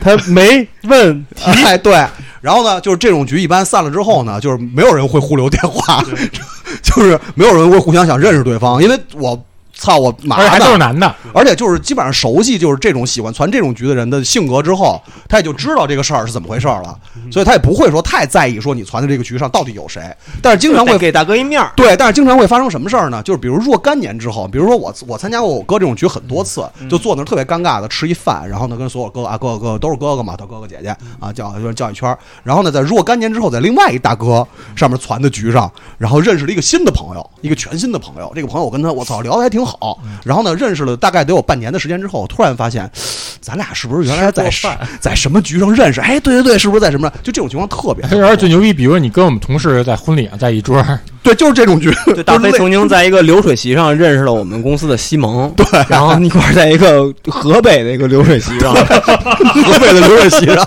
[0.00, 2.04] 他没问题， 哎，对，
[2.40, 6.02] 然后呢，就是这种局一般散了之后呢，就是没有人会互留电话，
[6.82, 9.40] 就是没有人会互相想认识对方，因为我
[9.76, 16.96] 操我麻而且还都是，男的，而且就是基本上熟悉就是这种喜欢传这种局的人的性格之后，他也就知道这个事儿是怎么回事儿了，
[17.30, 20.02] 所以他也不会说太在意说你传的这个局上到底有谁，
[20.40, 23.22] 但是经常会给大哥一面儿，对，但是经常会发生什么事儿呢？
[23.22, 38.32] 就是比如若干年之后，比如说我我参加过我哥这种局很多次，就坐那儿特别尴尬的吃一饭，然后呢跟所有哥哥啊哥哥哥哥都是哥哥嘛，他哥哥姐姐啊叫就是叫一圈儿，然后呢在若干年之后，在另外一大哥上面传的局上，然后认识了一个新的朋友，一个全新的朋友。
[38.34, 42.90] 这个朋友我跟他我操聊的还挺好，然后呢认识了大概得有半年的时间之后，突然发现
[43.40, 44.50] 咱俩是不是原来在
[45.00, 46.00] 在什么局上认识？
[46.00, 47.10] 哎，对对对，是不是在什么？
[47.22, 48.72] 就这种情况特别他有点最牛逼。
[48.72, 50.84] 比如说你跟我们同事在婚礼上在一桌，
[51.22, 51.92] 对，就是这种局。
[52.06, 60.66] 对，大 飞曾经在一个流水席上认识了我们公司的西蒙，对，然后一块儿在一个河北的一个流水席上，河北的流水席上。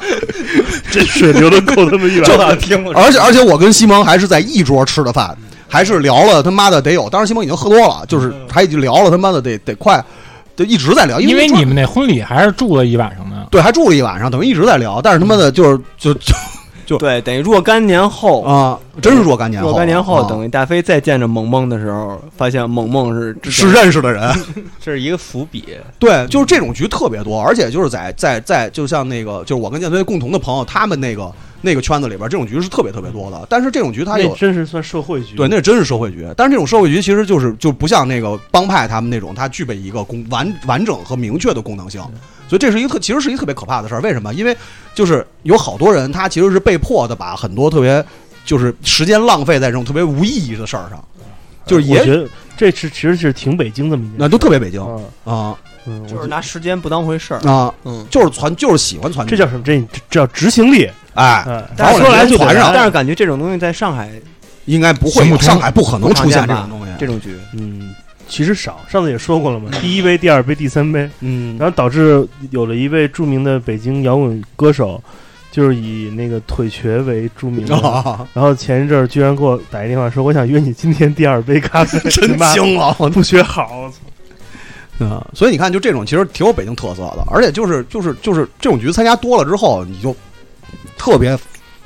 [0.90, 5.36] 这水流的够他妈远，就听过而且而且我跟西蒙还是在一桌吃的饭，
[5.68, 10.04] 还是聊了他妈的得有，当时西蒙已经喝多了，就是还已经聊了他妈的得得快，
[10.56, 13.48] 就一直在聊，因为为你们那婚礼还是住了一晚上呢。
[13.50, 16.34] 对还住了一晚上，等于一直在聊，但是他妈的就是就就
[16.97, 24.32] 对，等于若干年后，啊，真是若干年后，若干年后，啊等于大飞再见着萌萌的时候，发现萌萌是是认识的人，
[24.80, 25.65] 这是一个伏笔。
[26.00, 31.30] 对，就是这种局特别多，而且就是在在在，就像那个，就是我跟建飞共同的朋友，他们那个
[31.62, 33.45] 那个圈子里边，这种局是特别特别多的。
[33.50, 35.36] 但是这种局它那有真是算社会局。
[35.36, 36.26] 对，那真是社会局。
[36.38, 42.02] 但是这种社会局其实就是就不像那个帮派他们那种，它具备一个功完完整和明确的功能性。
[42.48, 44.02] 所以这是一个特，其实是一个特别可怕的事儿。
[44.02, 44.34] 为什么？
[44.34, 44.56] 因为
[44.96, 48.04] 就是有好多人，他其实是被迫的把很多特别
[48.46, 51.04] 就是时间浪费在这种特别无意义的事儿上，
[51.66, 54.82] 就是也我觉得这是其实是挺北京这么一件那都特别北京
[55.26, 57.40] 啊，啊嗯，就是拿时间不当回事儿。
[57.50, 59.64] 啊，嗯，就是传就是喜欢传这叫什么？
[59.64, 60.90] 这叫执行力。
[61.14, 61.44] 哎，
[61.78, 64.12] 说来就得传上来但是感觉这种东西在上海
[64.66, 66.92] 应该不会上海不可能出现这种东西。
[67.00, 67.87] 这种局，嗯，
[68.28, 68.80] 其实少。
[68.90, 75.02] 上次也说过了嘛，第一杯、第二杯、第三杯，嗯然后导致有了一位著名的北京摇滚歌手，
[75.52, 77.76] 就是以那个腿瘸为著名的。
[77.78, 81.98] 啊，然后前一阵儿居然给我打一电话说，我想约你今天第二杯咖啡。
[82.12, 90.16] 真你妈惊了，我不学好，我操啊，所以你看，就这种其实挺有北京特色的，而且就是就是就是这种局参加多了之后，你就
[90.98, 91.38] 特别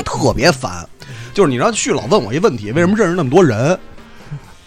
[0.04, 0.88] 特别烦。
[1.34, 3.78] 就是你让旭老问我一问题，为什么认识那么多人？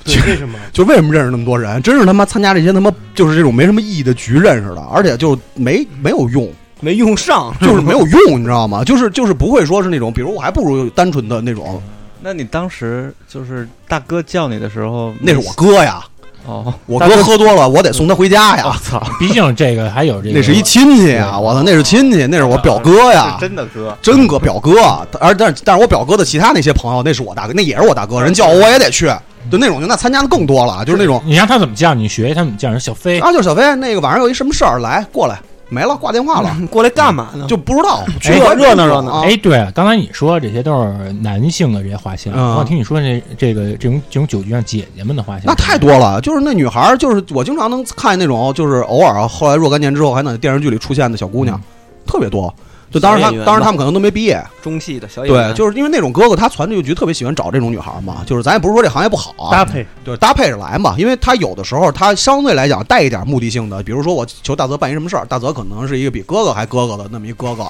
[0.05, 0.59] 对，为什么？
[0.73, 1.81] 就为什么认识那么多人？
[1.83, 8.85] 真是他妈参加这些他妈就是这种没什么意义的局认识的，而且就没没有用，没用上，就是没有 用，你知道吗？
[8.85, 11.83] 就是就是不会说是那种，比如我还不如单纯的那种，
[12.21, 16.05] 那你当时就是大哥叫你的时候，那是我哥呀，
[16.47, 18.65] 哦，我哥喝多了，我得送他回家呀。
[18.67, 24.73] 我操，毕竟这个还有这个，那是一亲戚啊，我操，那是亲戚，那是我表哥呀，真的哥，真哥表哥。
[25.21, 29.07] 而但是但是我表哥的其他那些朋友，那是我大哥，那也是我大哥，人叫我我也得去，
[29.51, 33.21] 就那种就那参加的更多了，就是那种你让他怎么叫你学，他怎么叫人小飞。
[33.21, 37.47] 啊，就是小飞，那个晚上有一什么事儿，来过来，没了，挂电话了， 过来干嘛呢？
[37.49, 39.23] 就不知道，去哎热闹热闹啊。
[39.25, 51.61] 哎，对，刚才你说这些都是男性的这些画像，嗯我想听你说这这个这种这种酒局上姐姐们的画像，那太多了，就是那女孩儿，就是我经常能看见那种，就是偶尔啊后来若干年之后还能在电视剧里出现的小姑娘，
[52.07, 52.53] 特别多。
[52.95, 67.65] 就当时他当时他们可能都没毕业，中戏的小演员，对，就是因为那种哥哥他传这个局特别喜欢找这种女孩嘛，就是咱也不是说这行业不好啊，搭配，对，搭配着来嘛，因为他有的时候他相对来讲带一点目的性的，比如说我求大泽办一什么事儿，大泽可能是一个比哥哥还哥哥的那么一哥哥，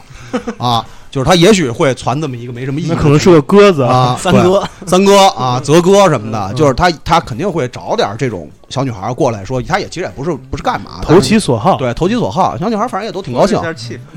[0.59, 11.77] 啊，就是他也许会传这么一个没什么意义，那可能是个鸽子啊， 三哥，三哥啊，泽哥什么的，就是他他肯定会找点这种小女孩过来说，他也其实也不是不是干嘛，投其所好。
[11.77, 13.61] 对投其所好，小女孩反正也都挺高兴，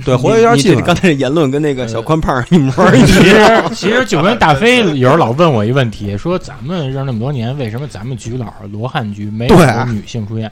[0.04, 0.76] 对，活跃一下气氛。
[0.76, 3.70] 你刚才这言论跟那个小宽胖一模一其样。
[3.70, 9.56] 实其实就跟大飞有时候老问我一问题，说咱们认识那么多年，为什么咱们局老是罗汉局没有
[9.94, 10.52] 女性出现？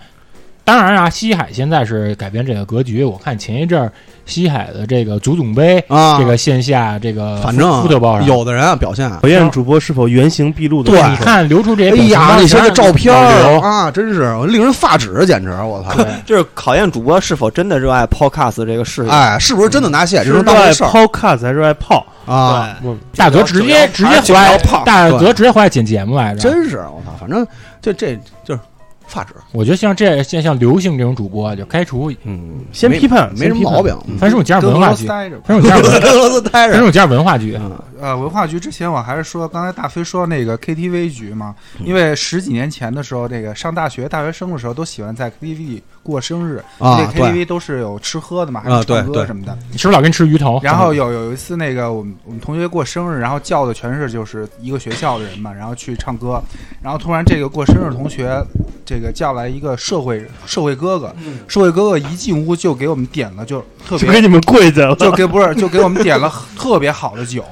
[0.66, 3.04] 当然啊，西海现在是改变这个格局。
[3.04, 3.92] 我看前一阵儿
[4.26, 13.16] 西海的这个足总杯，啊，这个线下这个反正福特报上有的人啊表现，考验主播是否原形毕露的对你看流出这些哎呀，那些照片
[13.62, 16.04] 啊，真是令人发指，简直我操！
[16.26, 19.12] 就是考验主播是否真的热爱 Podcast 这个事业。
[19.12, 22.04] 哎，是不是真的拿西海这是热爱种当回事儿 podcast 还是热爱泡？
[22.26, 22.76] 啊？
[22.82, 26.40] 我大泽直接直接回来，大泽直接回来剪节目来着。
[26.40, 27.16] 真是我操！
[27.20, 27.46] 反正
[27.80, 28.60] 这这就是
[29.08, 33.96] 发质，我觉得像这像像刘星这种主播就开除，嗯，先批判，没什么毛病。
[34.08, 35.06] 嗯反正我加入文化局。
[35.06, 37.58] 反正我加上文， 跟俄罗斯待着反正，我加入文化局。
[37.60, 49.58] 嗯呃，文化局之前我还是说，刚才大飞说那个 KTV 局嘛，嗯因为十几年前的时候，这个上大学大学生的时候都喜欢在 KTV 里过生日，啊因为对 KTV 都是有吃喝的嘛，还有唱歌什么的。
[49.72, 50.60] 你是不是老跟吃鱼头？
[50.62, 56.40] 然后有有一次那个我们我们同学过生日，然后叫的全是就是一个学校的人嘛，然后去唱歌，
[56.82, 58.40] 然后突然这个过生日同学
[58.86, 61.14] 这个叫来一个社会社会哥哥，
[61.48, 64.96] 社会哥哥一进屋就给我们点了就特别就给你们跪下了。
[64.96, 67.44] 就给不是就给我们点了特别好的酒，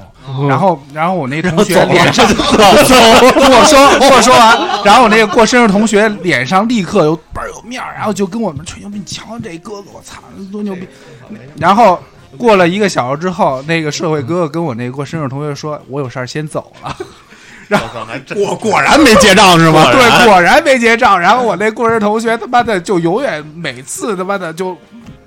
[0.48, 10.88] 然后然后我那同学脸上 跟我说跟我说完，然后我那个过生日同学脸上立刻有倍儿有面儿，然后就跟我们吹牛逼，你瞧这哥哥，我操，多牛逼！
[11.58, 12.02] 然后
[12.38, 16.96] 过了一个小时之后，那个社会哥哥跟我那个过生日同学说，我有事儿先走了。
[17.68, 17.80] 然
[18.36, 19.90] 我果然没结账是吗？
[19.90, 21.18] 对，果然没结账。
[21.18, 24.76] 然后我那过生日同学他妈的就永远每次他妈的就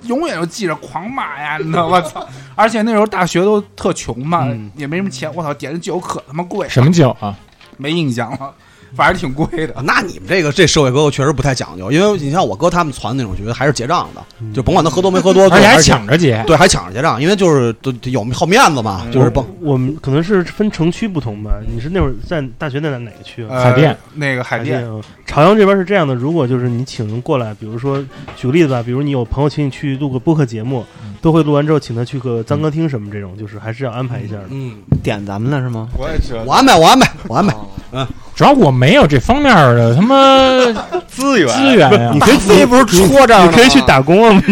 [0.08, 2.00] 永远就记着狂骂呀， 你知道吗？
[2.02, 2.26] 操！
[2.56, 7.36] 而且那时候大学都特穷嘛，嗯也没什么钱，我操，点的酒可他妈贵，什么酒啊？
[7.76, 8.52] 没印象了，
[8.94, 9.74] 反正挺贵的。
[9.82, 14.22] 那你们这个这社会哥哥确实不太讲究，因为你像我哥他们传那种局还是结账的，
[14.54, 16.42] 就甭管他喝多没喝多， 而且还抢着结。
[16.46, 21.52] 对，还抢着结账，因为就是都有好面子嘛，就是甭我们可能是分城区不同吧。
[21.72, 25.00] 你是那会儿在大学在哪哪个区海淀那个海淀，啊。
[25.26, 28.02] 朝阳这边是这样的，如果就是你请人过来，比如说
[28.36, 30.84] 举个例子吧，比如你有朋友请你去录个播客节目，
[31.20, 34.44] 都会录完之后请他去个脏歌厅什么这种，就是还是要安排一下的。
[34.50, 35.88] 嗯，点咱们了是吗？
[35.98, 37.54] 我也觉得我安排我安排我安排，
[37.92, 40.14] 嗯主要我没有这方面的他妈
[41.08, 42.20] 资源资源呀你。
[42.20, 44.42] 可以飞不是戳这儿你可以去打工啊。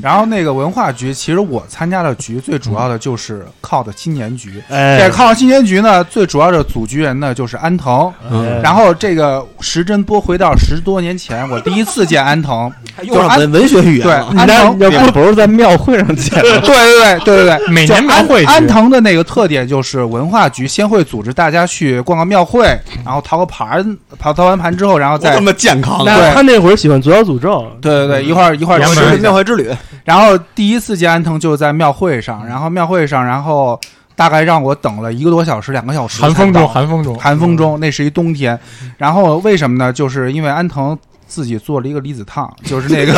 [0.00, 4.62] 然后那个文化局，其实我参加的局最主要的就是靠的青年局。
[4.68, 8.12] 这哎，靠青年局呢，最主要的组局人呢就是安藤。
[8.30, 12.72] 嗯然后这个时针拨回到十多年前，我第一次见安藤，
[13.06, 14.12] 就是文文学语言对。
[14.38, 22.66] 安藤要不不是在庙会上见的，对对对对对对，每年庙会局安藤的那个特点就是文化局先会组织大家去逛个庙会，
[23.04, 29.68] 然后淘个盘，淘淘完盘之后，然后再那么健康对他那会儿喜欢左小诅咒，对对对，一会儿一会儿吃庙会之旅，
[30.04, 33.78] 然后第一次见安藤就是在庙会上，然后庙会上，然后
[34.14, 38.58] 大概让我等了一个多小时、两个小时，寒风中，寒风中，寒风中，那是一冬天。
[38.98, 39.92] 然后为什么呢？
[39.92, 43.12] 就是因为安藤自己做了一个离子烫，就是那个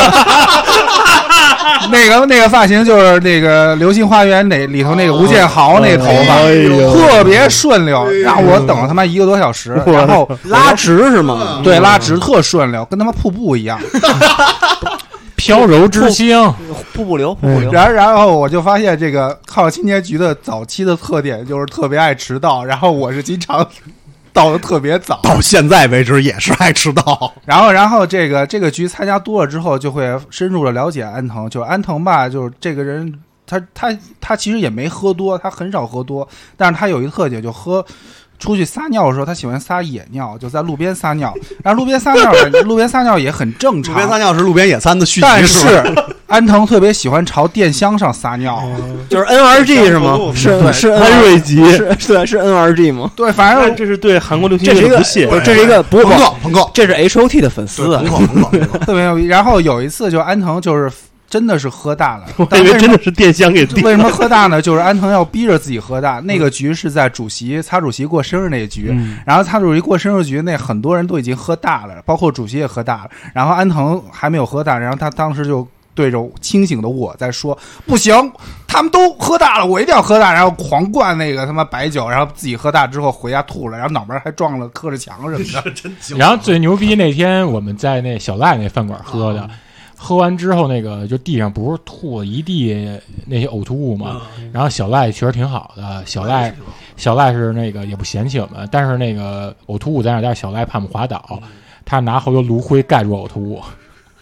[1.91, 6.39] 那个那个发型，就是那个《流星花园》那里头那个吴建豪那头发，
[6.93, 11.61] 特别顺溜，让我等了他妈一个多小时，然后拉直是吗？
[11.63, 13.79] 对拉直特顺溜，跟他妈瀑布一样。
[15.45, 16.43] 飘柔之星，
[16.95, 17.71] 瀑布流，瀑布流。
[17.71, 23.69] 然然后我就发现这个靠青年局的早期的特点就是特别爱迟到，然后我是经常
[24.33, 25.21] 到的特别早。
[25.23, 27.31] 到现在为止也是爱迟到。
[27.45, 31.47] 然后，然后这个这个局参加多了之后，就会深入的了解安藤。
[31.51, 33.13] 就是安藤吧，就是这个人，
[33.47, 36.27] 他他他其实也没喝多，他很少喝多，
[36.57, 37.85] 但是他有一个特点，就喝。
[38.39, 41.33] 出去撒尿的时候，他喜欢撒野尿，就在路边撒尿。
[41.63, 42.33] 然后路边撒尿，
[42.65, 43.95] 路边撒尿也很正常。
[43.95, 45.95] 路边撒尿是路边野餐的续集，但是是
[46.27, 48.63] 安藤特别喜欢朝电箱上撒尿，
[49.09, 50.19] 就是 NRG 是吗？
[50.35, 53.11] 是是安瑞吉，是对是 NRG 吗？
[53.15, 55.41] 对，反正这是对韩国流行这是一个乐的不屑。
[55.45, 58.27] 这是一个不是朋克朋克，这是 HOT 的粉丝啊朋。
[58.27, 58.79] 克朋克朋克。
[58.79, 59.27] 特别牛逼。
[59.27, 60.91] 然后有一次，就安藤就是
[61.35, 63.85] 真的是喝大了， 我以为真的是电箱给电。
[63.85, 64.63] 为什么喝大呢？
[64.63, 66.21] 就是安藤要逼着自己喝大。
[66.21, 75.67] 那个局是在主席擦主席过生日那个局，嗯然后擦主席过生日局那很多人都已经喝大了，包括主席也喝大了，然后安藤还没有喝大，然后他当时就。
[75.97, 78.13] 对着清醒的我在说：“不行，
[78.67, 85.73] 他们都喝大了，我一定要喝大。”然后狂灌那个他妈白酒，然后自己喝大之后回家吐了，然后脑门还撞了磕着墙什么的。
[86.19, 89.49] 然后最牛逼那天我们在那小赖那饭馆喝的，
[90.05, 94.21] 喝完之后那个就地上不是吐了一地那些呕吐物嘛，
[94.53, 96.55] 然后小赖确实挺好的，小赖
[96.95, 101.43] 小赖是那个也不嫌弃我们，但是那个呕吐物在那儿，但是小赖怕我们滑倒，
[101.87, 103.63] 他拿好多炉灰盖住呕吐物。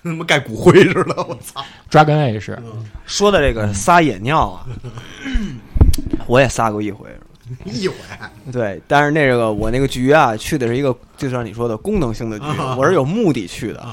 [0.05, 2.59] 他妈盖骨灰似的，我操！，Dragon A 是。
[3.07, 4.67] 说的这个撒野尿啊，
[6.27, 7.09] 我也撒过一回。
[7.65, 7.95] 一回。
[8.51, 12.45] 对，但是那个我那个局啊，去的是一个就像你说的功能性的局，
[12.77, 13.87] 我是有目的去的。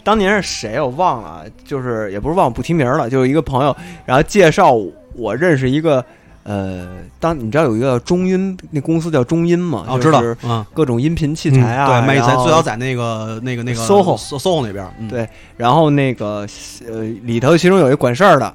[0.00, 4.74] 啊，当年是谁我忘了，就是也不是忘了不提名了，就是一个朋友，然后介绍
[5.14, 6.04] 我认识一个
[6.42, 9.84] 呃，当你知道有一个中音那公司叫中音嘛？
[9.88, 16.46] 哦，知道，嗯，各种音频器材啊，对，卖一材最早在那个那个那个 SOHO SOHO 那边，嗯对然后那个
[16.88, 18.54] 呃里头其中有一管事儿的，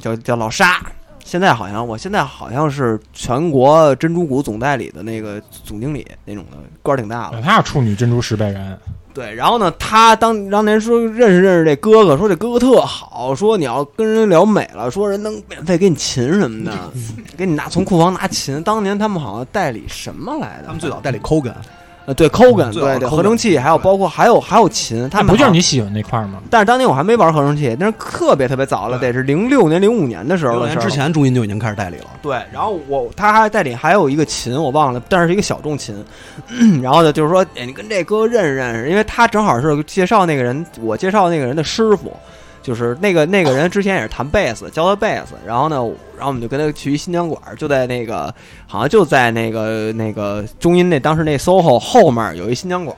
[0.00, 0.80] 叫叫老沙。
[1.28, 7.42] 现在好像，我现在好像是全国珍珠谷总代理的那个总经理那种的，官儿挺大的。
[7.42, 8.78] 他是处女珍珠十倍人，
[9.12, 16.72] 对，然后呢，他当当年说认识认识这哥哥，说这哥哥特好，说你要跟人聊美了，说人能免费给你琴什么的，
[17.36, 18.62] 给你拿从库房拿琴。
[18.62, 20.64] 当年他们好像代理什么来的？
[20.64, 21.52] 他们最早代理 Kogan，
[22.08, 26.40] 呃，对的对对，合成器，还有包括还有还有琴，他们不就是你喜欢那块儿吗？
[26.48, 30.66] 但是当年我还没玩合成器，那是特别特别早了，得是零六年、零五年的时候了。
[30.66, 32.06] 年之前中音就已经开始代理了。
[32.22, 36.02] 对，然后我他还代理还有一个琴，我忘了，但是是一个小众琴。
[36.80, 42.16] 然后呢，就是说，哎，你跟这哥认识认识，因为他正好是介绍那个人，我介绍那个人的师傅，
[42.62, 45.34] 就是那个那个人之前也是弹贝斯，教他贝斯。
[45.46, 45.76] 然后呢，
[46.16, 48.34] 然后我们就跟他去一新疆馆，就在那个
[48.66, 52.96] 好像就在那个那个中音那当时那 SOHO 后面有一新疆馆。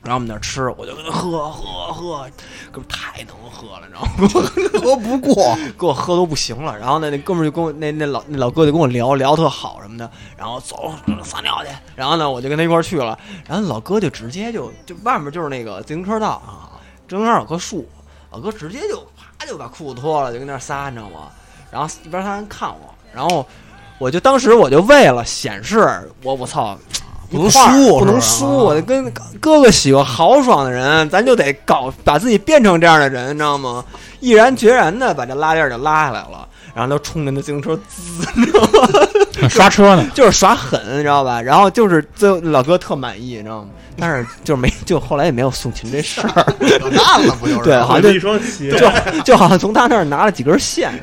[0.00, 2.26] 然后我们那儿吃，我就跟他喝喝喝，
[2.70, 4.80] 哥们儿太能喝了，你知道吗？
[4.80, 6.78] 喝不过，给我喝都不行了。
[6.78, 10.10] 然后呢，那哥们儿就跟我那那老那老哥就跟我聊聊特好什么的。
[10.36, 11.70] 然后走撒尿去。
[11.94, 13.18] 然后呢，我就跟他一块儿去了。
[13.46, 17.86] 然后老哥就直接就就外面就是那个自行车道啊，自行车道有棵树，
[18.30, 21.28] 老哥直接就啪就把裤子脱了，就跟那儿撒，你知道吗？
[21.70, 23.46] 然后一边撒人看我，然后
[23.98, 26.78] 我就当时我就为了显示我我操。
[27.30, 28.46] 不能输不能输！
[28.46, 29.04] 我就跟
[29.38, 33.84] 哥哥喜欢豪爽的人，咱就得搞把自己变成这样的人，你知道吗？
[34.20, 39.07] 毅然决然的把这拉链儿就拉下来了，然后就冲着那自行车滋，你知道吗？
[39.48, 41.40] 刷车呢， 就是耍狠，你知道吧？
[41.40, 43.68] 然后就是最后老哥特满意，你知道吗？
[44.00, 46.44] 但是就是没，就后来也没有送琴这事儿，
[46.78, 47.64] 扯淡了不就是？
[47.64, 48.88] 对好像就一双鞋，就
[49.24, 50.92] 就好像从他那儿拿了几根线，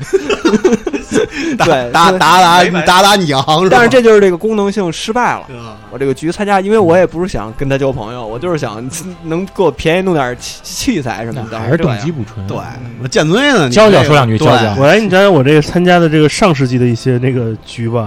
[1.58, 3.76] 对，打打打你打打你行是吧？
[3.76, 5.40] 但是这就是这个功能性失败了。
[5.58, 8.86] 啊我这个局参加，因为我也不是想跟他交朋友，我就是想
[9.24, 12.46] 能给我便宜弄点器器材什么的，还是动机不纯。
[12.46, 12.56] 对，
[13.02, 18.05] 我建尊呢，你这个教教说两句对教教我来，你讲讲我这个参加的这个上世纪的一些那个局吧。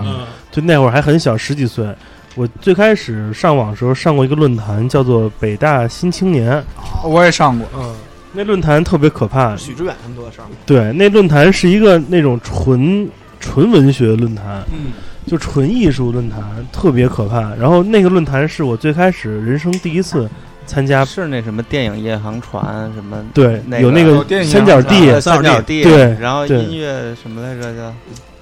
[0.52, 1.88] 就那会儿还很小，十几岁。
[2.36, 6.64] 我最开始上网的时候上过一个论坛，叫做北大新青年。
[7.04, 7.96] 我也上过，嗯，
[8.34, 9.56] 那论坛特别可怕。
[9.56, 10.58] 许知远他们都在上面。
[10.66, 13.10] 对，那论坛是一个那种纯
[13.40, 14.92] 纯文学论坛，嗯，
[15.26, 17.54] 就纯艺术论坛，特别可怕。
[17.56, 20.30] 然后那个论坛是我最开始人生第一次
[20.66, 27.94] 参加，是那什么电影夜航船什么对，那个有那个三角地啊，三角角地，对然后音乐什么来着叫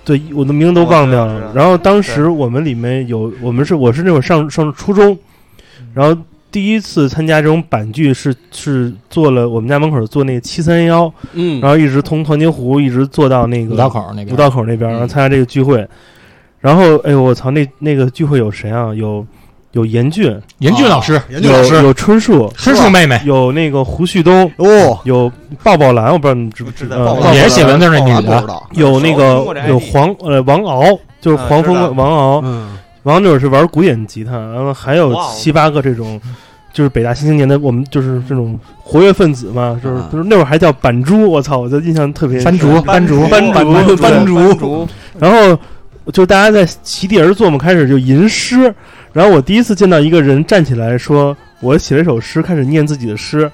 [0.07, 1.51] 对，我的名字都忘掉了。
[1.53, 5.17] 然后当时我们里面有，我们是我是那会儿上上初中，
[5.93, 6.17] 然后
[6.49, 15.85] 第一次参加这种板剧是是做了我们家门口做那个七三幺，嗯，然后一直从团结湖一直坐到那个五道口那边，五道口那边，然后参加这个聚会。
[16.62, 18.93] 然后哎呦我操，那那个聚会有谁啊？
[18.93, 19.27] 有
[19.78, 21.75] 有严俊，严俊老师，严俊老师。
[21.75, 30.84] 有有春树， 春树妹妹，有那个胡旭东，哦，有鲍宝兰，我不知道你们知不知道，也是写文字那女的有那个有黄呃王敖，
[31.21, 36.19] 就是黄蜂王敖，嗯，然后那会是玩古典吉他，然后还有七八个这种，
[36.73, 44.88] 就是北大新青年的，我们就是这种活跃分子嘛，就是啊就是那会儿还叫板猪，我操，我就印象特别班竹班竹班竹班竹竹
[45.19, 45.56] 然后
[46.12, 48.73] 就大家在席地而坐嘛，开始就吟诗。
[49.17, 53.51] 然后我第一次见到一个人站起来说：“我写了一首诗，开始念自己的诗。”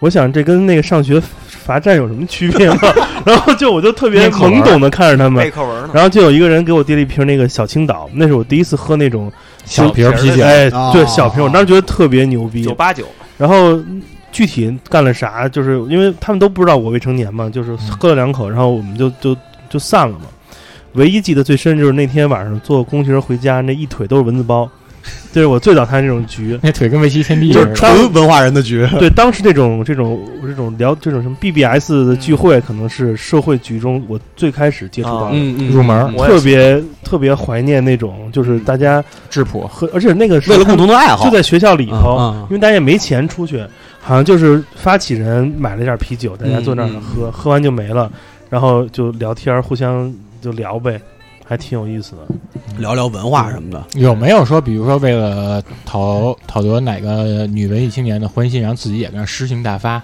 [0.00, 2.78] 我想这跟那个上学罚站有什么区别吗？
[3.26, 5.90] 然后就我就特别懵懂的看着他们背，课文呢。
[5.92, 9.30] 然后就有一个人给我递了一瓶那个小青岛，那是我第一次喝那种
[9.66, 12.64] 小瓶啤酒，哎，哦对小瓶，我当时觉得特别牛逼。
[12.64, 13.04] 九八九，
[13.36, 14.00] 然后嗯
[14.32, 19.36] 具体干了啥，就是因为他们都不知道我未成年嘛，就是喝了两口，然后我们就就
[19.68, 20.24] 就散了嘛。
[20.94, 24.70] 唯一记得最深就是那天晚上坐公交回家，那一腿都是蚊子包，
[25.32, 26.58] 这是我最早参加这种局。
[26.62, 27.64] 那腿跟梅西天地似的。
[27.64, 43.62] 就是纯文化人的局，对，当时这种这种这种聊这种什么 BBS 的聚会，可能是社会局中我最开始接触到的，嗯嗯入门特别特别怀念那种，就是大家质朴，和，而且那个是为了共同的爱好，就在学校里头，嗯嗯因为大家也没钱出去，
[44.00, 48.10] 好像就是发起人买了一点啤酒，大家坐那儿喝，喝完就没了，
[48.48, 51.00] 然后就聊天，互相就聊呗，
[51.44, 52.26] 还挺有意思的。
[52.78, 53.84] 聊聊文化什么的。
[53.94, 60.02] 有没有说，比如说为了讨讨得哪个女文艺青年的欢心，然后自己也跟诗性大发？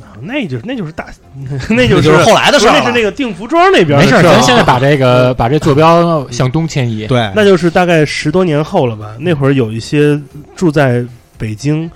[0.00, 1.06] 啊那就是那就是大，
[1.70, 7.06] 那就就是后来的事儿了那是那个定服装那边没事儿，的事儿咱现在把这个把这坐标向东迁移。
[7.06, 9.16] 对，那就是大概十多年后了吧。
[9.18, 10.20] 那会儿有一些
[10.54, 11.04] 住在
[11.38, 11.90] 北京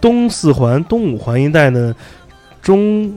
[0.00, 1.94] 东四环、东五环一带的
[2.62, 3.10] 中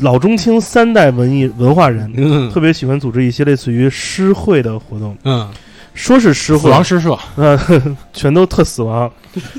[0.00, 2.50] 老中青三代文艺文化人，嗯。
[2.50, 5.16] 特别喜欢组织一些类似于诗会的活动。
[5.24, 5.48] 嗯。
[5.94, 7.18] 说是诗死会，亡诗社，
[8.14, 9.10] 全都特死亡。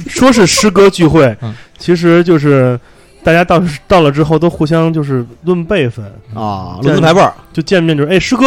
[0.08, 2.80] 说是诗歌聚会嗯，其实就是
[3.24, 6.04] 大家到到了之后都互相就是论辈分，
[6.34, 8.46] 啊，论资排辈儿，就见面就是哎诗歌，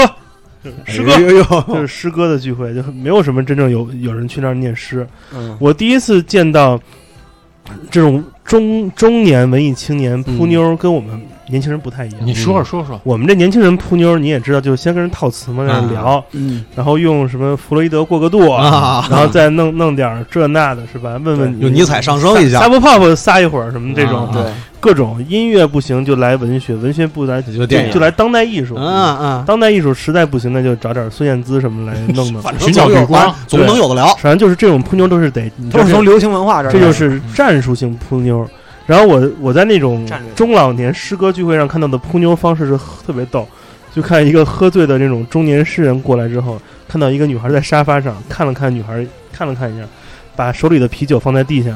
[0.84, 1.12] 诗歌。
[1.12, 1.36] 哎呦。
[1.36, 5.06] 呦就是诗歌的聚会，就没有什么真正有有人去那儿念诗。
[5.32, 6.80] 嗯，我第一次见到
[7.88, 12.18] 这种中中年文艺青年扑妞，跟我们年轻人不太一样。
[12.22, 21.18] 你说说说说，我们这年轻人扑妞，你也知道，就先跟人套词嘛，在那聊，嗯，然后用什么弗洛伊德过个渡，啊，然后再弄弄点这那的，是吧？
[21.24, 24.42] 问问你用尼采上升一下撒不泡泡撒一会儿什么这种，啊对，
[24.80, 28.74] 各种音乐不行就来文学，文学不来就电影就来当代艺术。
[28.76, 32.42] 嗯嗯，当代艺术实在不行，那就找点孙燕姿什么来弄弄。
[32.42, 34.06] 反 正寻找 总有绿光总能有的聊。
[34.16, 38.46] 反正就是这种扑妞都是得，都是从流行文化这儿，这就是战术性扑妞。
[38.86, 43.46] 然后我我在那种中老年诗歌聚会上看到的扑妞方式是特别逗，
[43.92, 49.84] 就看一个喝醉的那种中年诗人过来之后，看到一个女孩在沙发上看了看女孩，看了看一下，
[50.34, 51.70] 把手里的啤酒放在地下，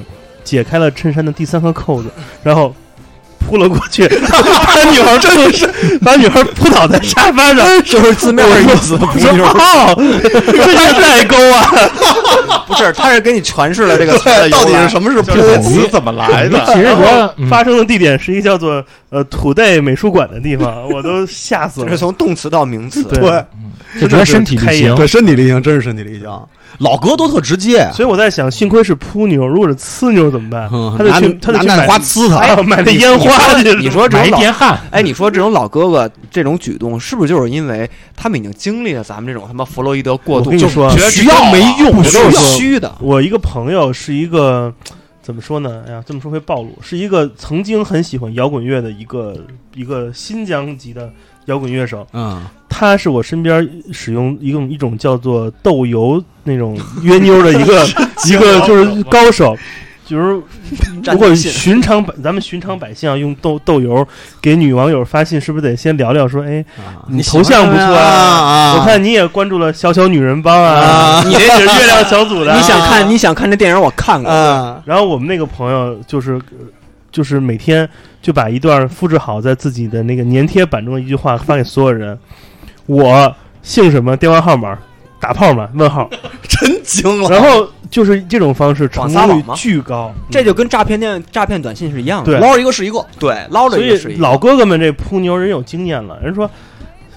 [0.44, 2.08] 解开了衬衫的第三颗扣子，
[2.42, 2.74] 然后。
[3.40, 5.66] 扑了过去，把女孩真的是
[6.02, 9.94] 把女孩扑倒在沙发上，就是字面意思，我说哦，
[10.46, 11.72] 这就是代沟啊！
[12.68, 14.12] 不是，他是给你诠释了这个
[14.50, 15.32] 到底是什么是扑？
[15.62, 16.62] 词怎么来的？
[16.66, 21.98] 其实然后觉得嗯发生的地点是一个叫做呃土地美术馆的地方，我都吓死了这是。
[21.98, 23.44] 从动词到名词，对对
[24.00, 24.94] 就觉得身体力行。
[24.94, 26.40] 对，身体力行，真是身体力行。
[26.78, 30.66] 老哥都特直接，所以我在想，幸亏是扑妞，如果是呲妞怎么办？
[30.72, 33.29] 嗯他得去，他得去买花呲他，那烟花
[33.62, 33.74] 去。
[33.76, 34.18] 你说这
[34.90, 44.72] 哎，你说这种老哥哥这种举动，是不是就是因为他们已经经历了咱们这种他妈弗洛伊德过度，就我跟你说需要没用不需要是虚的，我一个朋友是一个
[45.22, 45.82] 怎么说呢？
[45.86, 49.36] 哎呀，这么说会暴露，是一个曾经很喜欢摇滚乐的一个
[49.74, 51.10] 一个新疆籍的
[51.46, 52.06] 摇滚乐手。
[52.12, 57.86] 嗯，他是我身边使用一种一种叫做豆油那种 约妞的一个
[58.26, 59.56] 一个就是高手。
[60.10, 60.42] 就是
[61.12, 64.04] 如果寻常百咱们寻常百姓啊，用豆豆油
[64.42, 76.66] 给女网友发信，是不是得先聊聊说，哎，啊你头像不错啊啊，我看你也关注了小小女人帮啊啊， 你这也是月亮小组的啊，你想看你想看这电影，我看过，啊，然后我们那个朋友就是，呃
[77.12, 77.88] 就是每天
[78.20, 82.18] 就把一段复制好在自己的那个粘贴板中的一句话发给所有人。
[82.86, 84.16] 我姓什么？
[84.16, 84.78] 电话号码？
[85.20, 85.68] 打炮吗？
[85.74, 86.08] 问号。
[86.48, 87.28] 真精了。
[87.30, 92.40] 然后就是这种方式成功率巨高，这就跟诈骗电诈骗短信是一样的，对。
[92.40, 94.22] 捞一个是一个，对，捞着所以一个是一个。
[94.22, 96.50] 老哥哥们这扑牛人有经验了，人说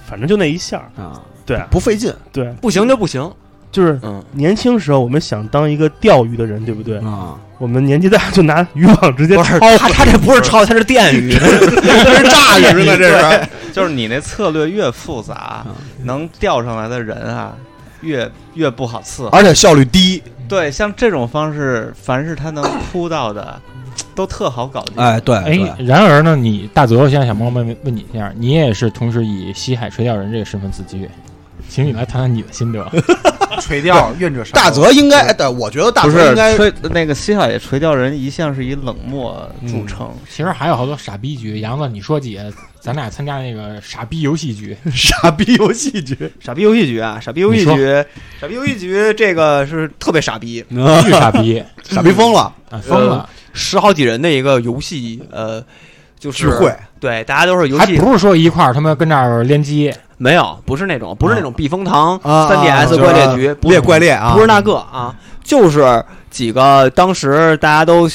[0.05, 1.59] 反正就那一下儿，啊，对。
[1.69, 2.13] 不费劲。
[2.31, 3.29] 对，不行就不行，
[3.71, 6.99] 就是嗯，年轻时候我们想当一个钓鱼的人，对不对？
[6.99, 13.47] 啊，我们年纪大就拿渔网直接抄他他这不是抄，他是电鱼， 这是炸鱼呢，这是。
[13.73, 15.73] 就是你那策略越复杂，嗯。
[16.05, 17.53] 能钓上来的人啊，
[18.03, 19.29] 越越不好伺候。
[19.29, 23.59] 而且效率低，对，像这种方式，凡是他能扑到的，
[24.13, 24.95] 都特好搞定。
[24.97, 31.09] 哎，对，哎，然而呢，你大泽，我现在想问问问你一下，你也是同时以西海垂钓人这个身份自居，
[31.69, 32.85] 请你来谈谈你的心得。
[33.61, 34.51] 垂钓愿者上。
[34.53, 41.61] 大泽应该，哎对，我觉得大不是泽应该垂那个西少爷垂钓人一向是以冷漠著称，其实还有好多傻逼局。
[41.61, 42.51] 杨子，你说几个？
[42.83, 48.03] 咱俩参加那个傻逼游戏局， 傻逼游戏局， 傻逼游戏局啊，傻逼游戏局，
[48.41, 53.29] 傻逼游戏局，这个是特别傻逼，巨傻逼， 傻逼疯了，啊，疯了。
[53.53, 55.63] 十好几人的一个游戏，呃，
[56.19, 68.09] 就是聚会，对，大家都是游还戏，不是说一块儿他妈跟那儿联机，没有，不是那种，不是那种避风塘啊三 DS 怪猎局，不猎是怪猎啊，不是那个啊，就是几个当时大家都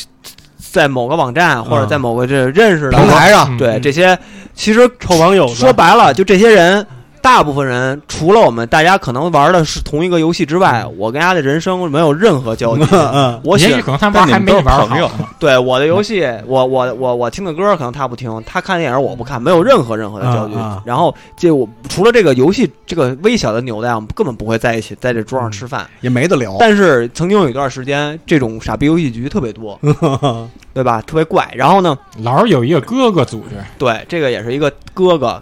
[0.70, 3.56] 在某个网站或者在某个这认识的平台上，嗯。
[3.56, 4.18] 对这些，
[4.54, 6.86] 其实臭网友说白了，就这些人，
[7.29, 12.83] 大部分人除了我们大家可能玩的是同一个游戏之外，我跟大家的人生没有任何交集。
[12.91, 15.29] 嗯，也许可能他们还没你玩好呢。
[15.39, 20.55] 对我的游戏，我我我我听的歌可能他不听，他看电影我不看，没有任何任何的交集。
[20.87, 25.87] 然后这我除了这个游戏这个微小的纽带，我们根本不会在一起在这桌上吃饭。
[26.01, 29.79] 也没得聊，但是曾经有一段时间，这种傻逼游戏局特别多，
[30.72, 31.03] 对吧？
[31.03, 31.47] 特别怪。
[31.55, 35.41] 然后呢，老是有一个哥哥组织，对这个也是一个哥哥，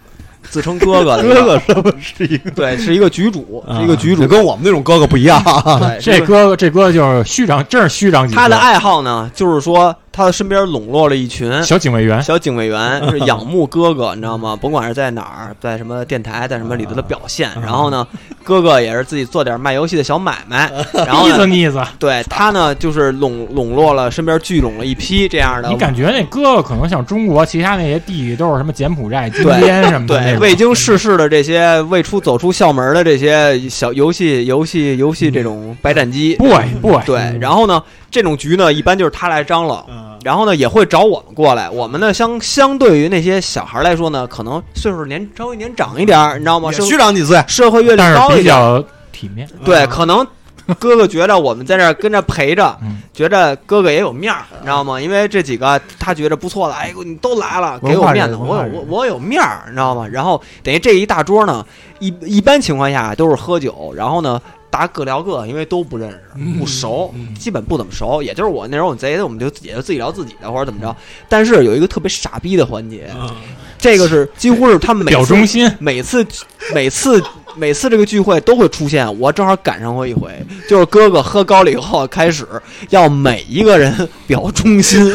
[0.50, 2.50] 自称哥哥的哥哥是不是一个？
[2.50, 4.26] 对，是一个局主，是一个局主。
[4.26, 5.42] 跟我们那种哥哥不一样，
[5.80, 8.40] 对，这哥哥这哥哥就是虚长，真是虚长几个。
[8.40, 14.58] 他的爱好呢，就是说他的身边笼络了一群小警卫员，小警卫员， 是仰慕哥哥，你知道吗？
[14.58, 17.50] 甭管是在哪儿，在什么电台，在什么里头的表现。
[17.60, 18.06] 然后呢，
[18.42, 20.72] 哥哥也是自己做点卖游戏的小买卖。
[21.06, 21.82] 然后呢，意思意思。
[21.98, 25.68] 对他呢，就是笼笼络了身边聚拢了一批这样的。
[25.68, 37.82] 你感觉那哥哥可能像中国其他那些弟弟都是什么柬埔寨、金边什么的对，未经世事的这些未出走出校门的这些小游戏、游戏、游戏这种白斩鸡，boy boy，对，然后呢，
[38.16, 39.86] 这种局呢，一般就是他来张罗，
[40.24, 41.68] 然后呢，也会找我们过来。
[41.68, 46.72] 我们呢，相相对于那些小孩来说呢，可能岁数年稍微年长一点儿，你知道吗？
[46.72, 49.46] 虚长几岁，社会阅历高一点儿，比较体面。
[49.66, 50.26] 对，可能
[50.78, 54.98] 哥哥觉得我们在这儿跟着陪着嗯，觉得哥哥也有面儿，你知道吗？
[54.98, 60.08] 因为这几个他觉得不错的，哎，你都来了，给我面子，我有我我有面儿，你知道吗？
[60.10, 61.62] 然后等于这一大桌呢，
[61.98, 64.40] 一一般情况下都是喝酒，然后呢。
[64.76, 66.20] 大家各聊各，因为都不认识、
[66.58, 68.22] 不熟，基本不怎么熟。
[68.22, 70.94] 也就是我那时候我贼的，我们就也就自己聊自己的，或者怎么着。
[71.30, 73.08] 但是有一个特别傻逼的环节，
[73.78, 76.26] 这个是几乎是他们每次表忠心，每次
[76.74, 77.22] 每次
[77.54, 80.30] 每次这个聚会都会出现，我正好赶上过一回，
[80.68, 82.46] 就是哥哥喝高了以后开始
[82.90, 85.10] 要每一个人表忠心，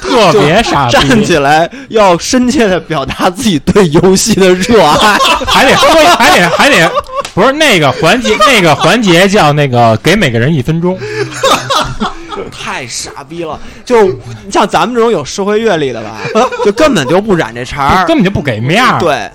[0.00, 5.18] 特别傻站，起来要深切的表达自己对游戏的热爱。
[5.48, 6.92] 还得喝，还得还得，
[7.34, 10.98] 不是那个环节， 那个环节叫那个给每个人一分钟，
[12.50, 13.58] 太傻逼了！
[13.84, 14.10] 就
[14.50, 16.18] 像咱们这种有社会阅历的吧，
[16.64, 18.06] 就根本就不染这茬儿。
[18.06, 18.98] 根本就不给面儿。
[18.98, 19.30] 对，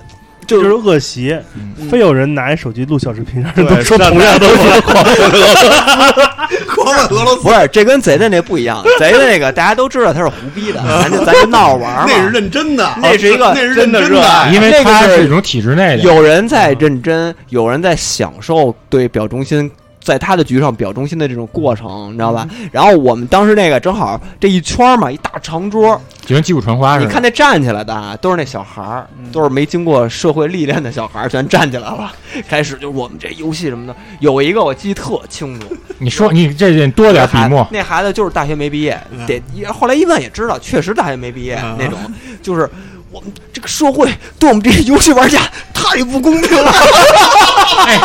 [0.46, 4.56] 就就是恶习，嗯非有人拿一手机录小视频，让人对都说同样东西。
[6.66, 12.08] 狂吻俄罗斯不是这跟贼的那不一样，贼的那个大家都知道他是胡逼的，咱就咱就闹着玩儿嘛。
[12.12, 19.70] 那是认真的，那是一个那是认真真的热爱因为那个是他是一种体制内的，有人在认真，有人在享受对表忠心，
[20.06, 22.48] 在他的局上表忠心的这种过程，你知道吧？
[22.70, 27.06] 然后我们当时那个正好这一圈儿嘛，一大长桌，就跟击鼓传花似的。
[27.06, 32.14] 你看那站起来的啊都是那小孩儿，都是没经过社会历练的小孩儿，全站起来了。
[32.48, 35.66] 开始就是我们这游戏什么的，有一个我记得特清楚，
[35.98, 38.96] 你说你这得多点笔墨，那孩子就是大学没毕业，
[39.26, 39.42] 得
[39.72, 41.98] 后来一问也知道，确实大学没毕业那种，
[42.40, 42.70] 就是
[43.10, 45.40] 我们这个社会对我们这些游戏玩家
[45.72, 46.72] 太不公平了。
[47.86, 48.00] 哎，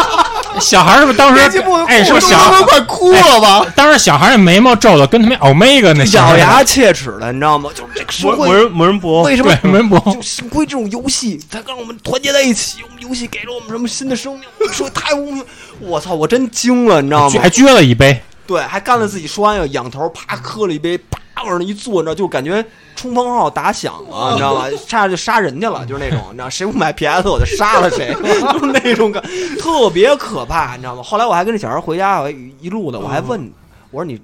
[0.60, 1.42] 小孩儿是不是当时
[1.88, 3.66] 哎，是不是小孩儿快哭了吧？
[3.76, 7.70] 当时小孩儿那眉毛皱的跟他妈欧米伽那咬牙切齿的，你知道吗？
[7.74, 12.80] 就是这个社会魔魔人魔人布欧，为什么对门博就幸亏这种游戏，才让我们团结在一起。
[12.84, 14.44] 我们游戏给了我们什么新的生命？
[14.60, 15.46] 我说太不公平！
[15.80, 17.50] 我操，我真惊了，你知道吗还？
[17.50, 22.64] 撅了一杯，对，还干了自己说完要仰头，啪磕了一杯，啪往那一坐，你知道，就感觉
[22.96, 24.70] 冲锋号打响了，你知道吧？
[24.88, 28.14] 差点就杀人去了，就是那种，你知道，谁不买 PS 我就杀了谁，
[28.54, 29.24] 就是那种感，
[29.60, 31.02] 特别可怕，你知道吗？
[31.02, 33.52] 后来我还跟这小孩回家，我还一路的，我还问
[33.90, 34.22] 我说你是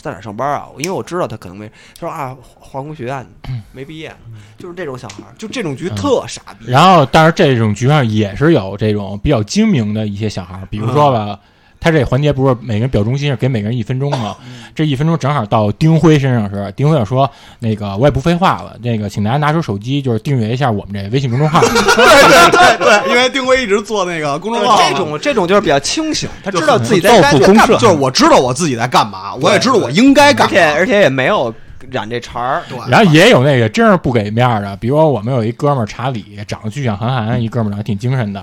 [0.00, 0.66] 在哪上班啊？
[0.78, 3.26] 因为我知道他可能没，他说啊，化工学院
[3.72, 4.14] 没毕业，
[4.58, 6.70] 就是这种小孩，就这种局特傻逼。
[6.70, 11.38] 然后，但是这种局上也是有这种比较精明的一些小孩，比如说吧，
[11.84, 14.34] 他这环节不是每个人表忠心是给每个人一分钟吗？
[14.74, 21.60] 这一分钟正好到丁辉身上时，丁辉要说那个我也不废话了，那个请大家拿出手机，就是订阅一下我们这微信公众号。
[21.60, 30.64] 对对对，因为丁辉一直做那个公众号，这种这种就是比较清醒，他知道自己在造干福公社，就是我知道我自己在干嘛，我也知道我应该干而且。
[30.70, 31.52] 而且也没有
[31.90, 32.62] 染这茬儿。
[32.66, 38.42] 对，然后也有那个真是不给面儿的，比如说我们有一哥们儿查理，长得巨像韩寒，一哥们儿长得挺精神的。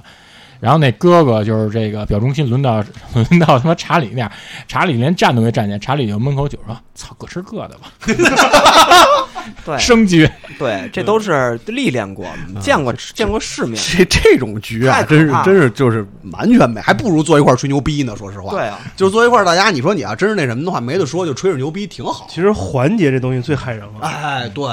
[0.62, 2.82] 然后那哥哥就是这个表忠心轮到
[3.14, 4.32] 轮到他妈查理那样，
[4.68, 7.92] 查理连站都没站见，查理就闷口酒说：“操，各吃各的吧。
[9.66, 12.28] 对”升级对，这都是历练过、
[12.62, 13.82] 见过见过世面。
[13.98, 18.16] 这这种局啊，真是真是就是完全没，还不如坐一块儿吹牛逼呢。
[18.16, 22.28] 说实话，对，啊，就是坐一块儿，大家你说你要真是那什么的话，没得说，就吹着牛逼挺好。
[22.30, 24.08] 其实环节这东西最害人了。
[24.08, 24.64] 哎，对，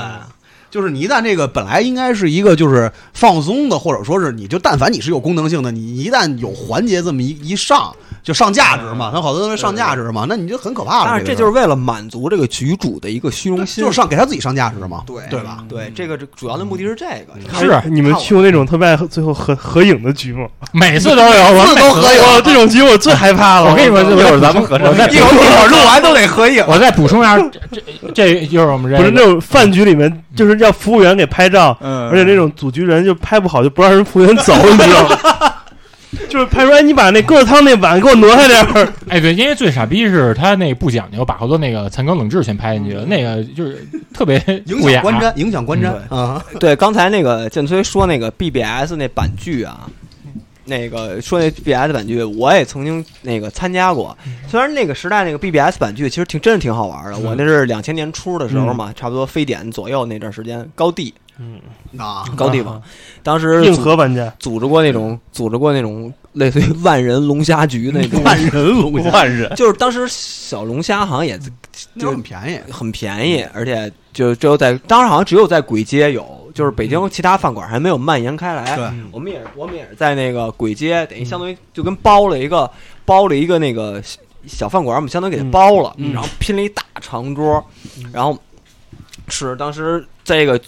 [0.70, 11.06] 就是你一旦这个本来应该是一个就是放松的，或者说是你就但凡你是有功能性的，你一旦有环节这么一一上，就上价值嘛，他好多东西上价值嘛，那你就很可怕了。
[11.10, 15.64] 但是这就是为了满足这个局主的一个虚荣心，就是上给他自己上价值嘛，对对吧？
[15.68, 17.58] 对，这个主要的目的是这个。
[17.58, 20.46] 是哎你们去过那种特别爱最后合合影的局吗？
[20.72, 23.70] 每次都有，我每次都合影哇，这种局我最害怕了。
[23.70, 26.62] 我跟你说，一会儿咱们合我再一会儿一会录完都得合影。
[26.68, 27.38] 我再补充一下，
[27.72, 27.80] 这
[28.14, 35.54] 这这就是我们这不是那种饭局里面，就是让服务员给拍照，嗯而且那种组局人就拍不好就不让人服务员走，你知道吗？
[36.30, 38.92] 就是拍出来，你把那疙瘩汤那碗给我挪开点儿。
[39.08, 44.80] 哎，对，因为最傻逼是他那不讲究，把好多那个残羹冷炙全拍进去了，那个就是特别影。
[44.90, 46.42] 响观瞻，影响观瞻啊！
[46.58, 49.80] 对，刚才那个建崔说那个 BBS 那版剧啊，
[50.68, 54.16] 那个说那 BBS 版剧，我也曾经那个参加过。
[54.46, 61.60] 虽然那个时代那个 BBS 版剧其实挺真的挺好玩的，我那是两千年初的时候嘛，差不多非典左右那段时间，高地嗯。
[61.98, 62.82] 啊，高地嘛，
[63.22, 71.38] 当时硬核玩家，组织过那种组织过那种类似于万人龙虾局那种，万人龙虾 万人，就是当时小龙虾好像也
[71.98, 78.76] 就很便宜，很便宜，而且就只有在当时好像只有在簋街有，就是北京其他饭馆还没有蔓延开来。
[78.76, 78.90] 对。
[79.10, 82.70] 我们也是我们也是在那个簋街，等于相当于就跟包了一个
[83.04, 87.64] 包了一个那个小小饭馆，我们相当于给它包了，然后拼了一大长桌，
[88.12, 88.38] 然后
[89.28, 90.60] 是当时这个。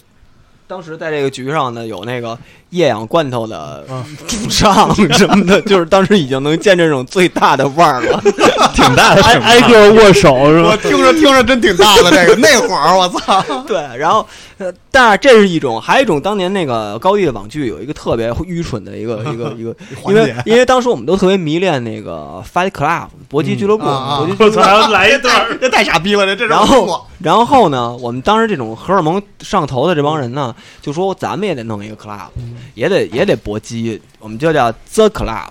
[0.67, 2.39] 当时在这个局上呢，有那个
[2.71, 8.21] 液氧罐头的嗯主唱什么的， 就是当时已经能见这种最大的腕儿了。
[8.73, 10.69] 挺大的，挨挨个握手是吧？
[10.71, 14.25] 我听着听着真挺大的这个，那会儿我操， 对，然后
[14.57, 19.75] 呃，但是这是一种，还有一种当年那个高地的网剧有一个特别愚蠢的一个一个一个，
[20.07, 24.59] 因为因为当时我们都特别迷恋那个 Fight Club 搏击俱乐部，搏击俱乐部。
[24.59, 25.45] 我操，还要来一段。
[25.59, 32.29] 这太傻逼了，这这然后，然后呢，我们当时这种荷尔蒙上头的这帮人呢，就说咱们也得弄一个 club，
[32.73, 35.47] 也得也得搏击，我们就叫 The Club。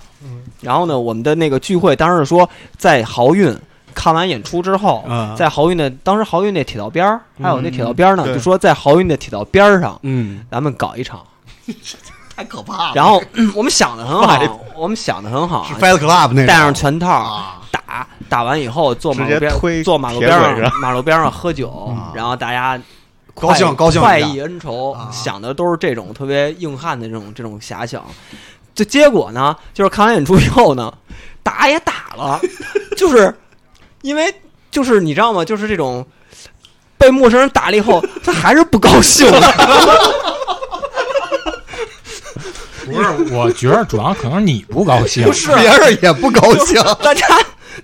[0.61, 2.47] 然后呢，我们的那个聚会当时是说
[2.77, 3.57] 在豪运
[3.95, 11.21] 看完演出之后，啊在豪运的当时豪运那铁道边儿，还有那铁道边儿呢，对就说在豪运的铁道边儿上，嗯，咱们搞一场。
[12.33, 12.91] 太可怕了。
[12.95, 13.21] 然后
[13.53, 22.79] 我们想的很好，我们想的很好是啊，Fight Club 那种戴上拳套啊，打，打完以后坐马路边推坐马路边上马路边上喝酒啊，然后大家
[23.33, 28.03] 高兴快高兴快意恩仇啊，想的都是这种特别硬汉的这种这种遐想。
[28.73, 30.93] 这结果呢，就是看完演出以后呢，
[31.43, 32.39] 打也打了，
[32.95, 33.35] 就是
[34.01, 34.33] 因为
[34.69, 35.43] 就是你知道吗？
[35.43, 36.05] 就是这种
[36.97, 39.29] 被陌生人打了以后，他还是不高兴。
[42.85, 47.25] 不是，我觉得主要可能你不高兴，不是别人也不高兴， 大家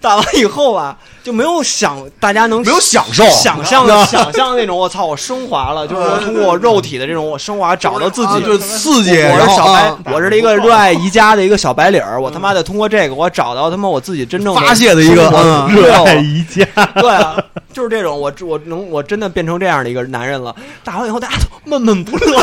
[0.01, 8.33] 打完以后吧，就没有想大家能没有享受，想象 想象那种，我操，我升华了， 就是通过肉体的这种我升华，找到自己。
[8.35, 9.11] 啊 就是刺激。
[9.23, 12.21] 我是小白啊，我是一个热爱宜家的一个小白领儿。
[12.21, 16.65] 我他妈的通过这个，我找到他妈我自己真正的发泄的一个嗯热爱我宜家，
[16.95, 17.35] 对啊，
[17.73, 20.55] 就是这种，我我能我真的变成这样的一个男人了。
[20.85, 22.41] 打完以后，大家都闷闷不乐，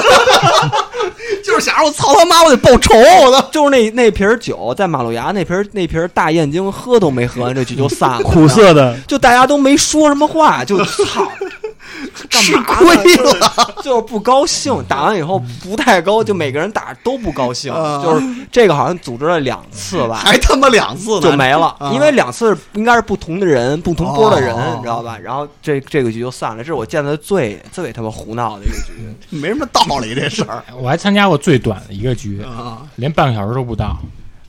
[1.43, 3.49] 就是想让我操他妈，我得报仇，我操！
[3.51, 8.19] 就是那那瓶酒在马路牙那瓶儿那瓶儿大燕京喝都没喝完，这局就散了。
[8.19, 11.27] 苦涩的，就大家都没说什么话，就操，
[12.29, 14.85] 吃亏了，就是不高兴。
[14.89, 17.73] 打完以后不太高，就每个人打都不高兴。
[17.73, 18.03] 啊。
[18.03, 21.93] 就是这个好像组织了两次吧，还他妈两次呢，就没了，啊。
[21.93, 24.75] 因为两次应该是不同的人、不同波的人，哦。
[24.77, 25.17] 你知道吧？
[25.23, 28.93] 然后这这个局就散了，这是我见的最最他妈胡闹的一个局。
[29.37, 30.63] 没什么道理这事儿。
[30.81, 32.83] 我还参加过最短的一个局，啊。
[32.97, 33.97] 连半个小时都不到，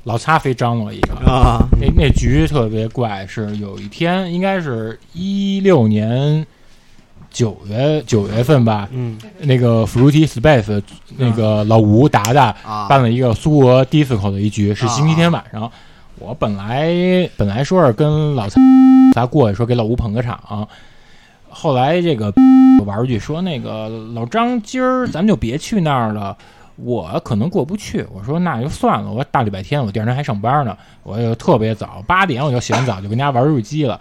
[0.06, 1.14] 老擦非张罗一个。
[1.30, 6.46] 啊那那局特别怪，是有一天应该是一六年
[7.30, 10.82] 九月九月份吧，嗯，那个 Fruity Space
[11.18, 15.70] 那个老吴达达啊办了一个苏俄 disco 的一局，是星期天晚上。
[16.18, 18.56] 我本来本来说是跟老蔡
[19.14, 20.66] 仨过去，说给老吴捧个场。
[21.50, 22.34] 后来这个
[22.86, 26.38] 玩一句说那个老张今儿咱们就别去那儿了，
[26.76, 28.06] 我可能过不去。
[28.14, 34.00] 我说那就算了，我大礼拜天我第二天还上班呢，我就特别早八点我就洗完澡就跟家玩日机了。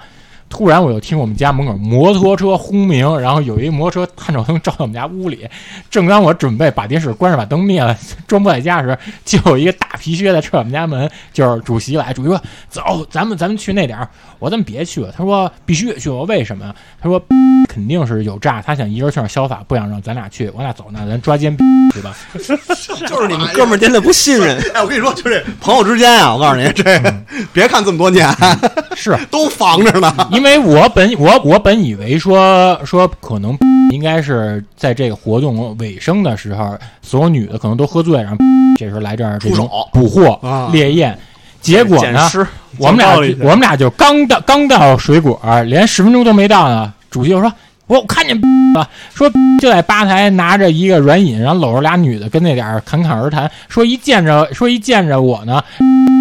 [0.55, 5.49] 突然我就听我们家门口摩托车轰鸣，然后有一摩托车探照灯照到我们家屋里。
[5.91, 7.99] 正当我准备把电视关上，把灯灭了，
[8.29, 12.41] 装不在家时，就有一个大皮靴在踹我们家门，就是主席来，主席说
[12.71, 17.21] ：“走，咱们咱们去那点儿。”我说：“咱们别去了。”他说：“必须得去。”我说：“为什么呀？”他说
[17.69, 20.49] ：“肯定是有诈，他想一人去那儿消法，不想让咱俩去。
[20.55, 21.57] 我俩走，那咱抓奸
[21.93, 22.15] 对吧？
[23.09, 24.57] 就是你们哥们儿真的不信任。
[24.73, 27.03] 哎，我跟你说，就这朋友之间啊，我告诉你，这
[27.53, 28.29] 别看这么多年，
[28.95, 30.15] 是都防着呢。
[30.31, 33.57] 因为我本我我本以为说说可能
[33.93, 38.37] 应该是在这个活动尾声的时候，所有女的可能都喝醉，然后
[38.79, 41.19] 这时候来这儿这种出手捕获啊猎艳。
[41.61, 42.29] 结果呢，
[42.79, 47.51] 我们俩我们俩就刚到刚到水果，连十分钟都没到呢，主席就说
[47.89, 48.39] ：“我我看见
[48.75, 49.31] 了，说
[49.63, 55.63] 就在吧台拿着一个软饮，然后搂着俩女的跟那点儿侃侃而谈，说一见着说一见着我呢，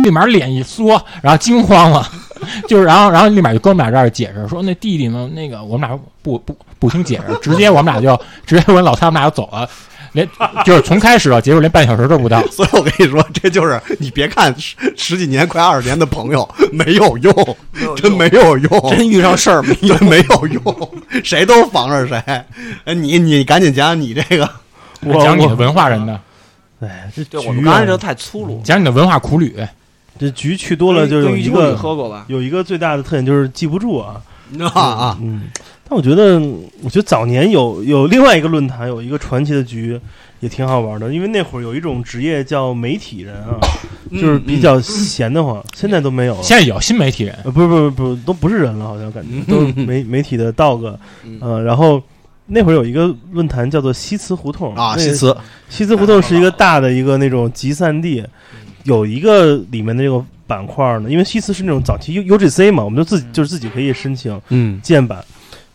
[0.05, 2.07] 立马脸一缩，然后惊慌了，
[2.67, 9.69] 就是然后然后立马就跟我们俩这儿解释说那弟弟呢那个我们俩不不不听解释，直接我们俩就直接我跟老蔡我们俩就走了。
[10.11, 10.29] 连
[10.63, 17.33] 就是从开始到结束连半小时都不到， 所以我跟你说，这就是你别看十十几年、快二十年的朋友没有用，
[17.95, 20.89] 真没有用，真遇上事儿没 有没有用，
[21.23, 22.15] 谁都防着谁。
[22.85, 24.47] 哎，你你赶紧讲讲你这个，
[25.01, 26.19] 我讲你的文化人的，
[26.81, 28.61] 哎，这对，我们刚才啊这太粗鲁。
[28.63, 29.55] 讲你的文化苦旅。
[30.23, 32.25] 这局去多了，就有一个喝过吧？
[32.29, 34.21] 有一个最大的特点就是记不住啊。
[34.75, 35.43] 啊啊，嗯，
[35.89, 36.39] 但我觉得，
[36.83, 39.99] 我觉得早年有有另外一个论坛，有一个传奇的局，
[40.41, 41.11] 也挺好玩的。
[41.11, 43.57] 因为那会儿有一种职业叫媒体人啊，
[44.11, 46.43] 就是比较闲得慌，现在都没有了。
[46.43, 51.99] 现在有新媒体人，呃，不是不是不是，都不是人了，好像感觉都是 媒媒体的 dog，嗯呃，然后
[52.45, 55.35] 那会儿有一个论坛叫做西祠胡同啊，西祠
[55.67, 58.23] 西祠胡同是一个大的一个那种集散地，
[58.83, 64.79] 有一个里面的这个板块呢，因为西祠是那种早期 U UGC 嘛，我们就自己就是自己可以申请嗯。
[64.81, 65.23] 建版，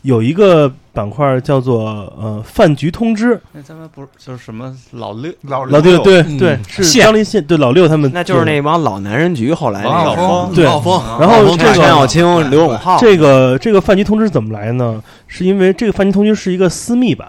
[0.03, 1.85] 有一个板块叫做
[2.21, 6.39] 呃饭局通知，那咱们不是就是什么老六老老六对嗯。
[6.39, 11.01] 对是张林县对老六他们那就是那帮老男人局后来王那个晓峰。
[11.01, 11.27] 对。
[11.27, 15.03] 然后这个陈小青、刘永浩，这个这个饭局通知怎么来呢？
[15.27, 17.29] 是因为这个饭局通知是一个私密版，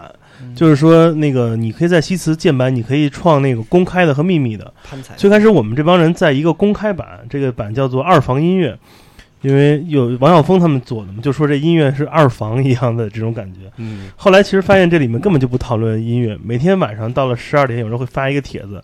[0.55, 4.73] 就是说那个你可以在西祠建版，你可以创那个公开的和秘密的。
[5.17, 8.77] 最开始我们这帮人在一个公开版，这个版叫做二房音乐，
[9.41, 13.71] 因为有王晓峰他们做的嘛，就说这音乐是二房一样的这种感觉。
[13.77, 18.83] 嗯后来其实发现这里面根本就不讨论音乐，每天晚上到了十二点，有人会发一个帖子，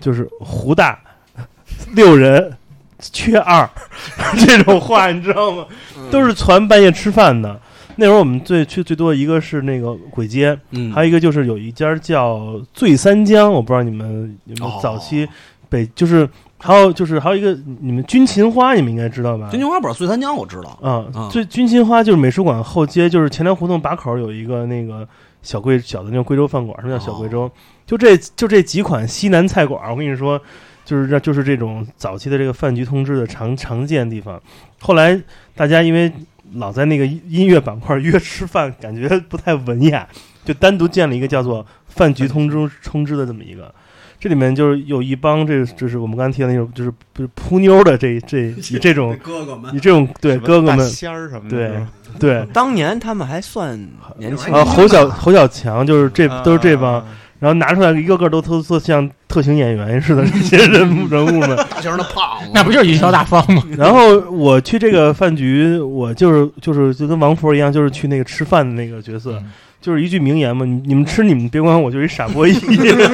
[0.00, 0.98] 就是胡大
[1.94, 2.52] 六人
[2.98, 3.68] 缺二
[4.46, 5.66] 这种话，你知道吗？
[6.10, 7.60] 都是传半夜吃饭的。
[8.00, 15.28] 那会儿我们最去最多的一个是那个簋街，嗯，还有一个就是有一家叫醉三江，我不知道你们有没有哦早期
[15.68, 16.28] 北就是
[16.58, 19.50] 还有就是还有一个你们军琴花，你们应该知道吧？
[19.50, 25.06] 军情花不是醉三江，我知道，啊啊，最军琴花就是美术馆后街，就是前粮胡同把口有一个那个
[25.42, 27.42] 小贵小的那种贵州饭馆，什么叫小贵州？
[27.42, 27.52] 哦
[27.88, 30.38] 就这就这几款西南菜馆，我跟你说，
[30.84, 34.38] 就是这就是这种早期的这个饭局通知的常常见地方。
[34.78, 35.18] 后来
[35.54, 36.12] 大家因为
[36.54, 40.06] 老在那个音音乐板块约吃饭，感觉不太文雅，
[40.44, 43.74] 就单独建了一个叫做饭局通知通知的这么一个。
[44.20, 49.72] 这里面就是有一帮这就是我们刚才提到那种，就是就是扑妞的这这以这种 哥哥们。
[49.72, 50.80] 以这种对哥哥们。
[50.88, 51.86] 仙儿什么的，对
[52.18, 52.46] 对。
[52.52, 53.78] 当年他们还算
[54.16, 54.52] 年轻。
[54.52, 57.06] 啊，侯小侯小强就是这都是这帮，啊
[57.38, 61.56] 然后拿出来一个个都特特像特型演员似的 这些人物人物们。
[61.70, 63.62] 大型的胖子，那不就是贻笑大方吗？
[63.78, 72.52] 然后我去这个饭局，我就是就是就跟王婆一样，就是去那个吃饭的那个角色，嗯就是一句名言嘛，你你们吃你们别管我，就是一傻波一，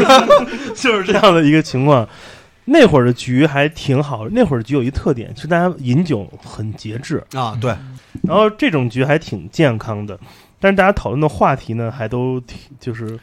[0.74, 2.08] 就是这样的一个情况。
[2.64, 7.76] 那会儿的局还挺好，那会儿的局有一特点，是大家饮酒很节制，啊，对，
[8.22, 10.18] 然后这种局还挺健康的，
[10.58, 13.18] 但是大家讨论的话题呢，还都挺就是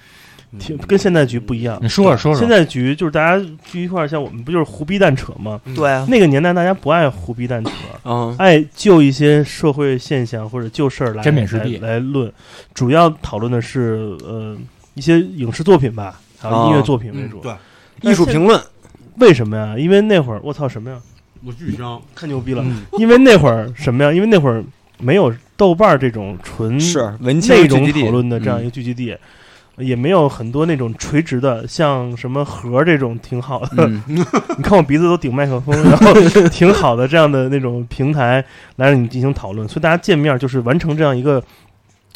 [0.59, 1.77] 挺跟现在局不一样。
[1.81, 2.39] 你说说说说。
[2.39, 5.59] 现在局就是大家聚一块儿，像我们不就是胡逼蛋扯吗？
[5.75, 7.71] 对啊，那个年代大家不爱胡逼蛋扯，
[8.03, 12.31] 嗯，爱就一些社会现象或者旧事儿来针砭时弊来来论，
[12.73, 14.57] 主要讨论的是呃
[14.93, 17.39] 一些影视作品吧，还有音乐作品为主。
[17.39, 17.53] 对，
[18.01, 18.61] 艺术评论，
[19.17, 19.75] 为什么呀？
[19.77, 20.97] 因为那会儿我操什么呀？
[21.43, 22.61] 我巨香，太牛逼了！
[22.63, 24.11] 嗯因为那会儿什么呀？
[24.11, 24.63] 因为那会儿
[24.99, 29.17] 没有豆瓣儿这种纯是文青内容讨论的这样一个聚集地，
[29.77, 33.85] 也没有很多那种垂直的，像什么盒这种挺好的。
[33.87, 34.03] 嗯，
[34.57, 36.13] 你看我鼻子都顶麦克风，然后
[36.49, 38.43] 挺好的这样的那种平台
[38.75, 41.41] 来让你进行讨论，所以大家见面就是完成这样一个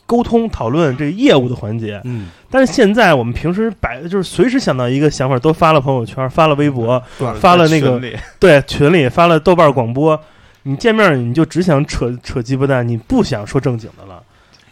[0.05, 1.99] 沟通讨论这个业务的环节。
[2.03, 10.19] 嗯，但是现在我们平时摆就是随时想到一个想法，都发了朋友圈，发了微博，对发了那个群对群里发了豆瓣广播，
[10.63, 14.21] 你见面你就只想扯扯鸡巴蛋，你不想说正经的了，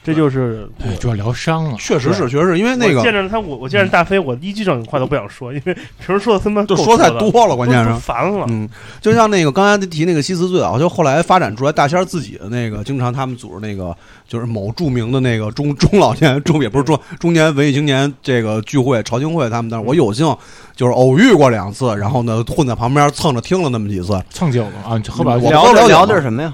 [0.04, 1.78] 这就是对，主要疗伤了。
[1.80, 5.74] 确实是，确实是因为那个见着他，我我见着大飞，我一句正经话都不想说，因为
[6.06, 7.94] 平时说的他妈够就说太多了，关键是。
[7.94, 8.46] 烦了。
[8.50, 8.68] 嗯，
[9.00, 13.96] 就像那个刚才提那个西祠最早，就后来发展出来大仙儿自己的那个，经常他们组织那个，
[14.28, 20.36] 就是某著名的那个中中老年中也不是中中年文艺青年这个聚会朝庆会，他们那儿我有幸
[20.76, 25.50] 就是偶遇过两次，然后呢混在旁边蹭着听了那么几次，蹭酒了啊，喝把我酒。
[25.50, 26.54] 聊聊都了解嘛的是什么呀？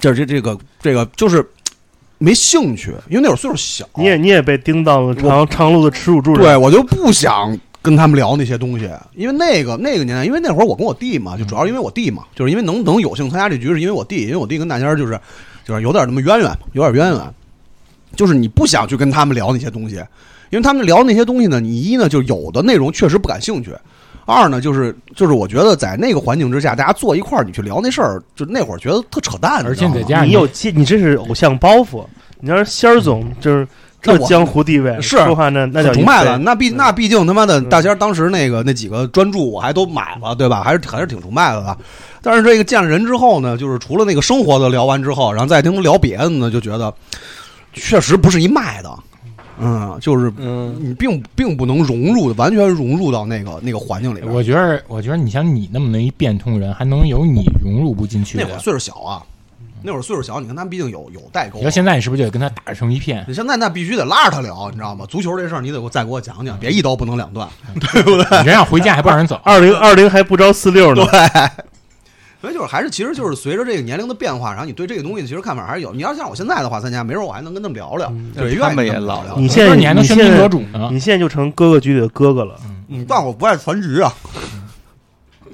[0.00, 1.46] 这这这个这个就是
[2.22, 15.18] 没兴趣，因为那会儿岁数小，你也你也被盯到了长长路的耻辱柱上，对我就不想跟他们聊那些东西，因为那个那个年代，因为那会儿我跟我弟嘛，就主要因为我弟嘛，就是因为能能有幸参加这局，是因为我弟，因为我弟跟大家就是
[15.64, 17.34] 就是有点那么渊源，有点渊源，
[18.14, 19.96] 就是你不想去跟他们聊那些东西，
[20.50, 23.72] 因为他们聊那些东西呢，你一呢就有的内容确实不感兴趣。
[24.24, 29.64] 二呢，就是就是，我觉得在那个环境之下，大家坐一块儿，你去聊那事儿，就那会儿觉得特扯淡。
[29.66, 32.04] 而且你知道吗再加上你有接，你这是偶像包袱。
[32.40, 33.66] 你要是仙儿总，就是
[34.00, 40.62] 这江湖地位，是说话那那叫一很崇拜的，飞那毕那毕竟他妈的嗯大仙儿当时那个那几个专注我还都买了，对吧？
[40.62, 41.76] 还是还是挺崇拜的吧。
[42.20, 46.92] 但是这个见了人之后呢，就是除了那个生活的聊完之后，然后再听他聊别的呢，就觉得
[47.72, 48.90] 确实不是一卖的。
[49.60, 54.32] 嗯，就是嗯，你并并不能融入，完全融入到那个那个环境里边。
[54.32, 58.44] 我觉得，我觉得你像你那么的一变通人，还能有你融入不进去的。
[58.44, 59.22] 那会儿岁数小啊，
[59.82, 61.62] 那会儿岁数小，你跟他们毕竟有有代沟你。
[61.62, 63.24] 说现在你是不是就得跟他打成一片？
[63.28, 65.04] 你现在那必须得拉着他聊，你知道吗？
[65.08, 67.48] 足球这事儿你得给我再给我讲讲，别一刀不能两断。
[67.80, 68.44] 对不对？
[68.44, 69.38] 人要回家还不让人走？
[69.44, 71.04] 二零二零还不着四六呢。
[72.42, 75.94] 所以就是还是其实就是随着这个年龄的变化，然后你对这个东西其实看法还是有。
[75.94, 79.36] 你要像我现在的话参加，没准我还能跟他们聊聊，对，愿意他们也老聊聊。
[79.38, 80.88] 你现在你还能喧你现在宾夺主呢？
[80.90, 82.56] 你现在就成哥哥局里的哥哥了。
[82.88, 84.12] 嗯，但我不爱传局啊。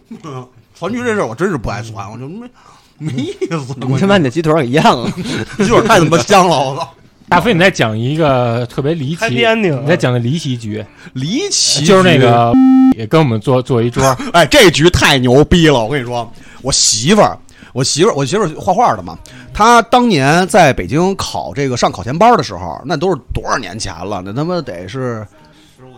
[0.74, 2.48] 传局这事儿我真是不爱传，我就没
[2.96, 3.76] 没意思。
[3.86, 5.10] 你先把你的鸡腿儿给咽了，
[5.58, 6.88] 鸡腿儿太他妈香了，我操！
[7.28, 10.82] 大飞，你再讲一个特别离奇你再讲个离奇局，
[11.12, 12.16] 离奇，就是那。
[12.24, 12.50] 个
[12.96, 15.84] 也跟我们坐坐一桌，哎，这局太牛逼了！
[15.84, 16.32] 我跟你说，
[16.62, 17.38] 我媳妇儿，
[17.72, 19.16] 我媳妇儿，我媳妇儿画画的嘛。
[19.52, 24.22] 她当年在北京考这个上考前班的时候，那都是多少年前了？
[24.24, 25.26] 那他妈得是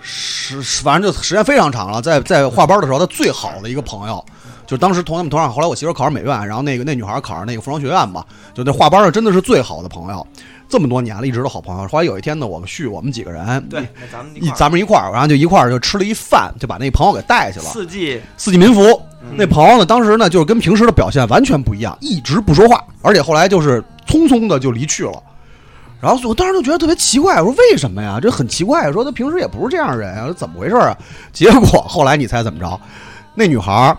[0.00, 2.00] 十十，反正就时间非常长了。
[2.00, 4.24] 在在画班的时候，她最好的一个朋友，
[4.66, 5.52] 就当时同他们同上。
[5.52, 10.26] 后来我媳妇考上美院，然后那个那女孩考上那个服装学院嘛，就那画班的真的是最好的朋友。
[10.68, 11.88] 这么多年了，一直都好朋友。
[11.88, 17.64] 后来有一天呢，我们续我们几个人，对，咱们一咱们一块儿，然后就一块儿就吃了一饭，就把那朋友给带去了。
[17.66, 19.02] 四季四季民福。
[19.36, 25.22] 那朋友呢，当时呢就是跟平时的表现完全不一样，一直不说话，而且后来就是匆匆的就离去了。
[26.00, 28.18] 然后我当时就觉得特别奇怪，我说为什么呀？
[28.20, 30.96] 这很奇怪，说他平时也不是这样的人啊，怎么回事啊？
[31.32, 32.80] 结果后来你猜怎么着？
[33.34, 33.94] 那女孩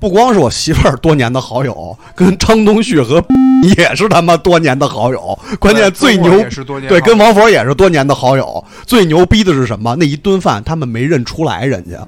[0.00, 3.22] 不光是我媳妇儿多年的好友，跟张东旭和
[3.76, 8.64] 也是他妈多年的好友，关键最牛也是多年对，跟王佛也是多年的好友。
[8.86, 9.94] 最牛逼的是什么？
[9.96, 11.98] 那一顿饭他们没认出来人家。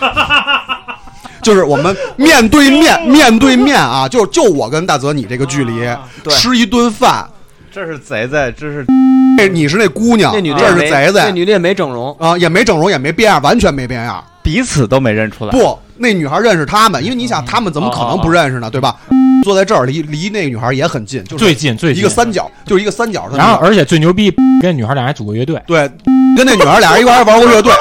[1.42, 5.72] 就是我们面对面 面对面啊，就就我跟大泽你这个距离，
[6.22, 7.28] 对吃一顿饭，
[7.70, 8.86] 这是贼贼，这是
[9.36, 14.22] 这你是那姑娘，那女的这是贼贼那女的也没整容，啊，也没整容，也没变样，完全没变样。
[14.42, 15.52] 彼此都没认出来。
[15.52, 18.68] 不，那女孩认识他们，因为你想，他们怎么可能不认识呢？
[18.68, 18.96] 对吧？
[19.44, 23.28] 坐在这儿，离离那个女孩也很近，就是最近最近一个三角，就是一个三角。
[23.36, 25.88] 然后而且最牛逼，跟女孩俩还组过乐队，对，
[26.36, 27.72] 跟那女孩俩人一块儿玩过乐队。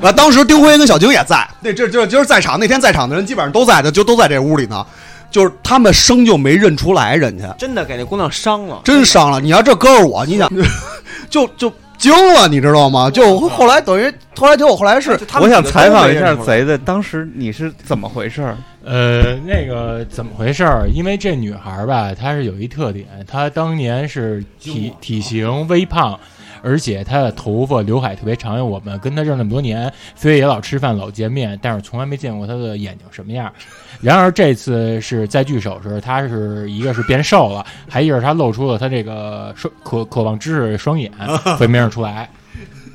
[0.00, 4.84] 啊，当时丁辉跟小晶也在，那这这今儿在场那天在场的人基本上都在的，就都在这屋里呢。
[5.30, 8.80] 就是他们生就没认出来人家，真的给那姑娘伤了。
[8.82, 9.38] 真伤了。
[9.38, 10.50] 你要这搁着我，你想，
[11.28, 13.10] 就就惊了，你知道吗？
[13.10, 18.56] 就后来等于后来结果后来是我想采访一下贼的，当时你是怎么回事？
[18.86, 20.66] 呃，那个怎么回事？
[20.94, 26.18] 因为这女孩吧，她是有一特点，她当年是体体型微胖，
[26.62, 28.48] 而且她的头发刘海特别长。
[28.52, 33.52] 因为我们跟她认识那么多年，所以也老吃饭老见面，但是从来没见过她的眼睛什么样。
[34.00, 41.12] 然而这次是在聚首时，她是一个是变瘦了， 还一个是她露出了她这个双渴渴望知识双眼，
[41.56, 42.28] 所以没认出来。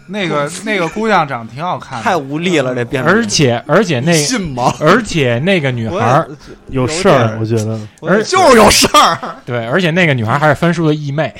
[0.06, 4.74] 那个 那个姑娘长得挺好看太，无力了，这变而且而且那信吗？
[4.82, 6.30] 而且那个女孩儿
[6.68, 9.18] 有事儿，我觉得而就是有事儿。
[9.46, 11.34] 对，而且那个女孩儿还是翻书的义妹。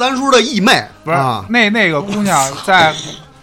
[0.00, 2.90] 三叔的义妹不是、啊，那那个姑娘 在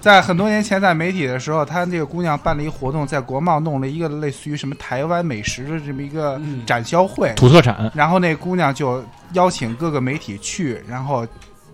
[0.01, 11.27] 在很多年前在媒体的时候，她那个姑娘办了一个活动，在国贸弄了一个类似于什么台湾美食的这么一个展销会，土特产，然后那姑娘就邀请各个媒体去，然后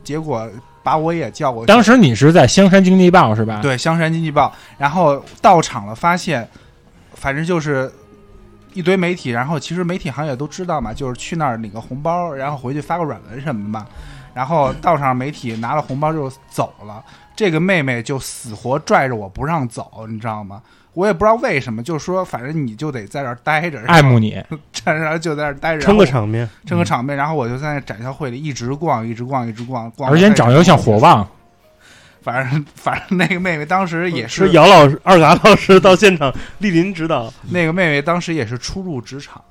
[0.03, 0.49] 结果
[0.83, 1.67] 把我也叫过去。
[1.67, 6.45] 当时你是在香山经济报是吧？，对《香山经济报》，然后到场了，发现
[7.13, 7.89] 反正就是
[8.73, 13.87] 一堆媒体，然后其实媒体行业都知道嘛，就是去那儿领个红包，然后回去发个软文什么的嘛。
[14.33, 17.03] 然后道上媒体拿了红包就走了，
[17.35, 20.61] 这个妹妹就死活拽着我不让走，你知道吗？
[20.93, 24.39] 我也不知道为什么，就说反正你就得在这儿待着，爱慕你，
[24.85, 26.47] 然后就在这儿待着，撑个场面。
[26.67, 27.17] 撑个场面。
[27.17, 30.11] 然后我就在那展销会里一直逛，一直逛，一直逛，逛。
[30.11, 31.27] 而且你长得又像火，旺，
[32.23, 39.41] 反正 反正那个妹妹当时也是是姚老师、二嘎老师到现场莅临指导，那个妹妹当时也是初入职场，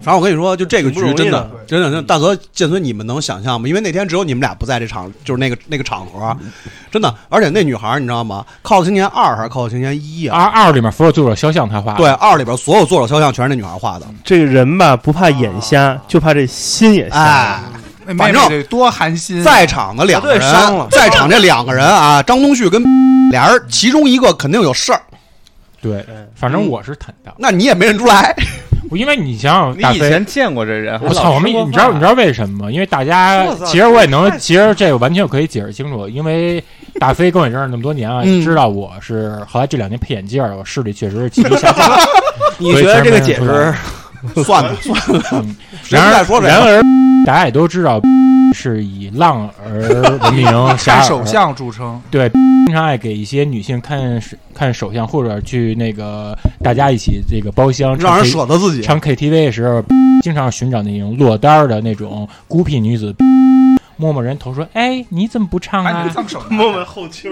[0.00, 3.68] 反正我跟你说，就这个局真的的真的真的，大泽建孙，你们能想象吗？
[3.68, 6.36] 因为那天只有你们俩不在这场，就是那个那个场合，
[6.90, 7.14] 真的。
[7.28, 8.44] 而且那女孩你知道吗？
[8.62, 10.38] 《靠青年二》还是《靠青年一》啊？
[10.38, 14.06] 二二里面所有作者肖像他画的，对，二里边所有作者肖像全是那女孩画的。
[14.24, 17.60] 这个人吧不怕眼瞎，就怕这心也瞎。
[18.16, 19.44] 反正多寒心啊。
[19.44, 20.40] 在场的两个人
[20.90, 22.82] 在场这两个人啊，张东旭跟
[23.30, 25.00] 俩人，其中一个肯定有事儿，
[25.80, 26.04] 对，
[26.34, 28.34] 反正我是坦荡，那你也没认出来。
[28.92, 29.98] 因为你想想，你。
[29.98, 30.98] 以前见过这人？
[31.00, 31.30] 我操！
[31.30, 32.70] 我们你知道你知道为什么吗？
[32.72, 36.08] 因为大家其实我也能，其实这个完全可以解释清楚。
[36.08, 36.60] 因为
[36.98, 41.88] 大飞跟我认识那么多年啊， 嗯知道我是后来这两年配眼镜儿，我视力确实是急剧下降。
[42.58, 43.72] 你觉得这个解释？
[44.42, 45.56] 算了算了，嗯
[45.88, 46.82] 然而再说谁然而
[47.26, 48.00] 大家也都知道，
[48.54, 49.80] 是以浪而
[50.20, 50.44] 闻名，
[50.78, 52.28] 侠而看手相著称，对，
[52.66, 58.82] 经常爱给一些女性看手看手相，或者去那个大家一起这个包厢让人舍得自己。
[58.82, 59.82] 唱 KTV 的时候，
[60.22, 63.14] 经常寻找那种落单儿的那种孤僻女子，
[63.96, 66.10] 摸摸人头说：“哎，你怎么不唱啊？
[66.48, 67.28] 摸摸后丘，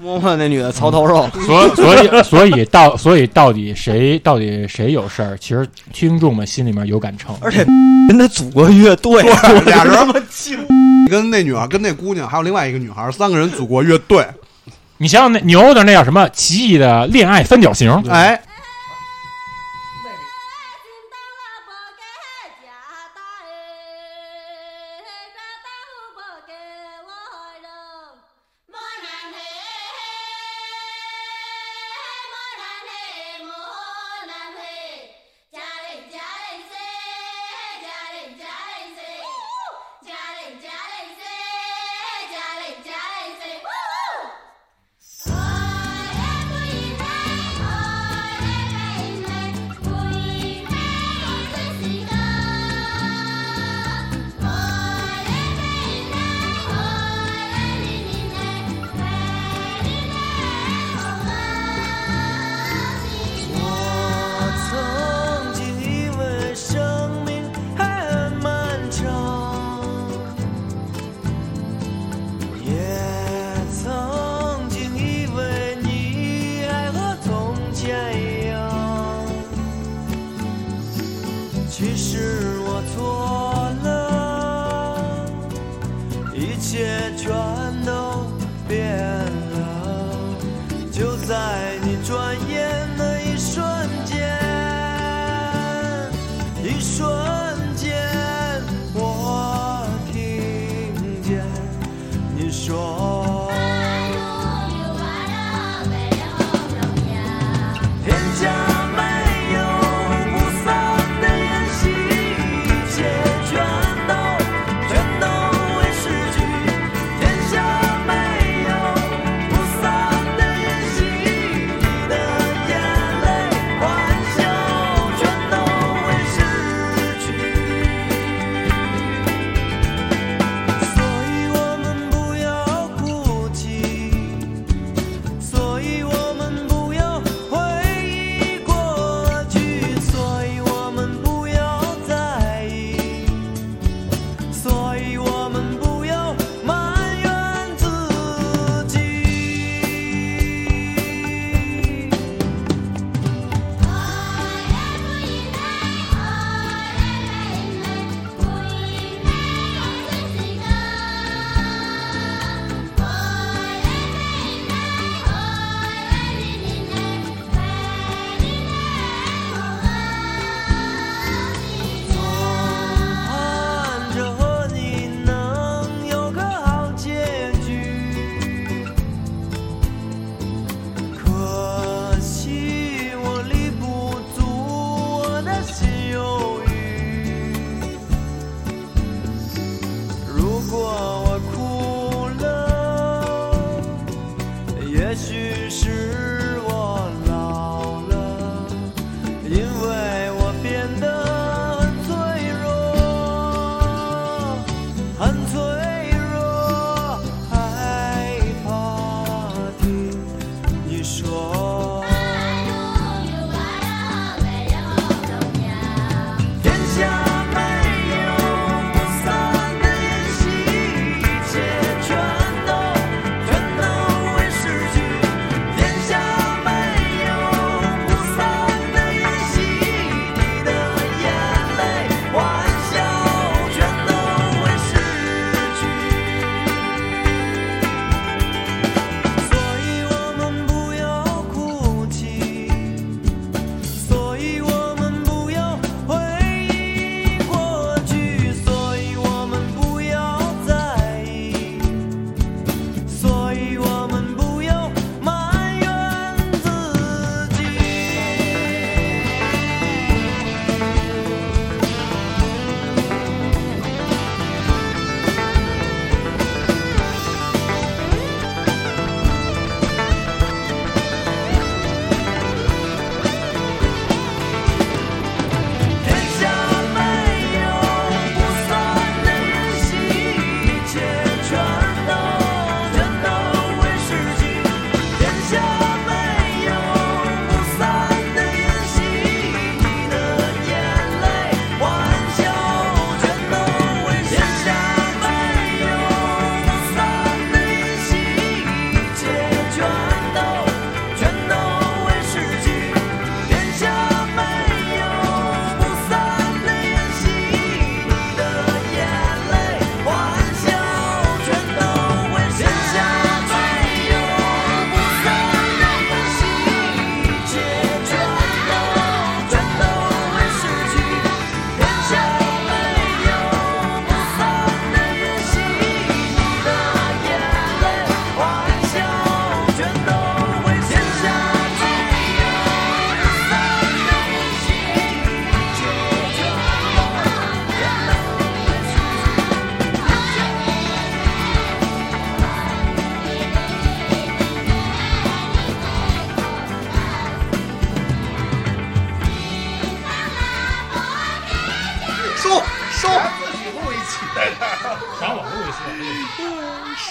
[0.00, 5.36] 摸摸那女的槽头肉，？”所 所以所以到所以到底谁到底谁有事儿？
[5.38, 7.36] 其实听众们心里面有杆秤。
[7.42, 7.66] 而且
[8.08, 9.22] 人得组过乐队，
[9.66, 9.94] 俩人
[11.10, 14.24] 跟那女孩跟那姑娘还有另外一个女孩，三个人组过乐队。
[15.00, 17.90] 你想想那牛的那叫什么奇异的恋爱三角形？
[18.10, 18.40] 哎，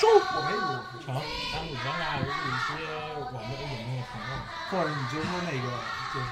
[0.07, 1.13] 收我没录成，
[1.51, 2.69] 咱们咱俩录一些
[3.15, 4.31] 我们有没有朋友。
[4.69, 5.67] 或者你就说那个
[6.13, 6.31] 就是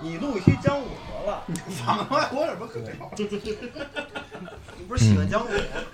[0.00, 1.44] 你录一期姜武得了，
[1.84, 2.90] 放他妈我有什么可聊？
[4.78, 5.48] 你不是喜欢姜武，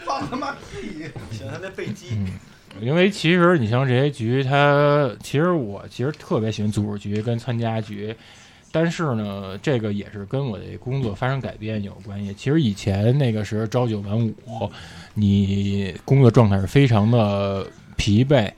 [0.04, 1.10] 放他妈屁！
[1.30, 2.10] 喜欢他那背肌。
[2.12, 2.38] 嗯，
[2.80, 8.16] 因为其实你像这些局，它其实我其实特别喜欢组织局跟参加局，
[8.70, 12.34] 但是呢，这个也是跟我的工作发生改变有关系。
[12.34, 14.70] 其实以前那个时候朝九晚五，
[15.14, 17.66] 你工作状态是非常的
[17.96, 18.50] 疲惫。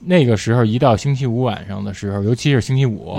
[0.00, 3.16] 那个时候一到星期五晚上的时候，尤其是星期五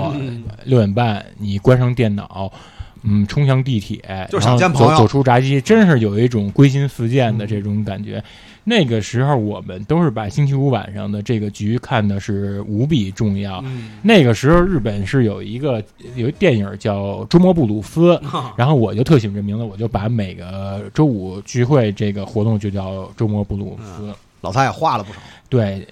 [0.64, 2.52] 六点半，你关上电脑。
[3.04, 8.22] 嗯，冲向地铁，就是想见朋友走走出闸机，真是有一种归心似箭的这种感觉。
[8.68, 13.64] 那个时候，我们都是把星期五晚上的这个局看的是无比重要。
[14.02, 15.82] 那个时候，日本是有一个
[16.14, 18.14] 有一电影叫《周末布鲁斯》，
[18.56, 24.12] 然后我就特喜欢这名字，我就把每个周五聚会这个活动就叫周末布鲁斯。
[24.40, 25.18] 老蔡也画了不少，
[25.48, 25.86] 对，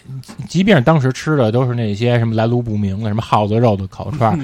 [0.49, 4.39] 即便当时吃的都是那些什么来路不明的什么耗子肉的烤串儿，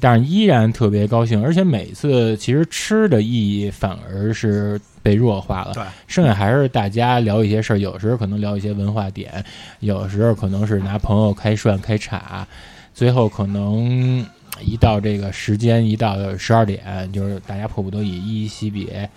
[0.00, 1.42] 但是依然特别高兴。
[1.42, 9.44] 而且每次其实吃的意义反而是被弱化了，对，剩下还是大家聊一些事儿，有时候可能聊一些文化点，
[9.80, 12.46] 有时候可能是拿朋友开涮开叉，
[12.94, 14.24] 最后可能
[14.60, 19.08] 一到这个时间一到十二点，就是大家迫不得已依依惜别，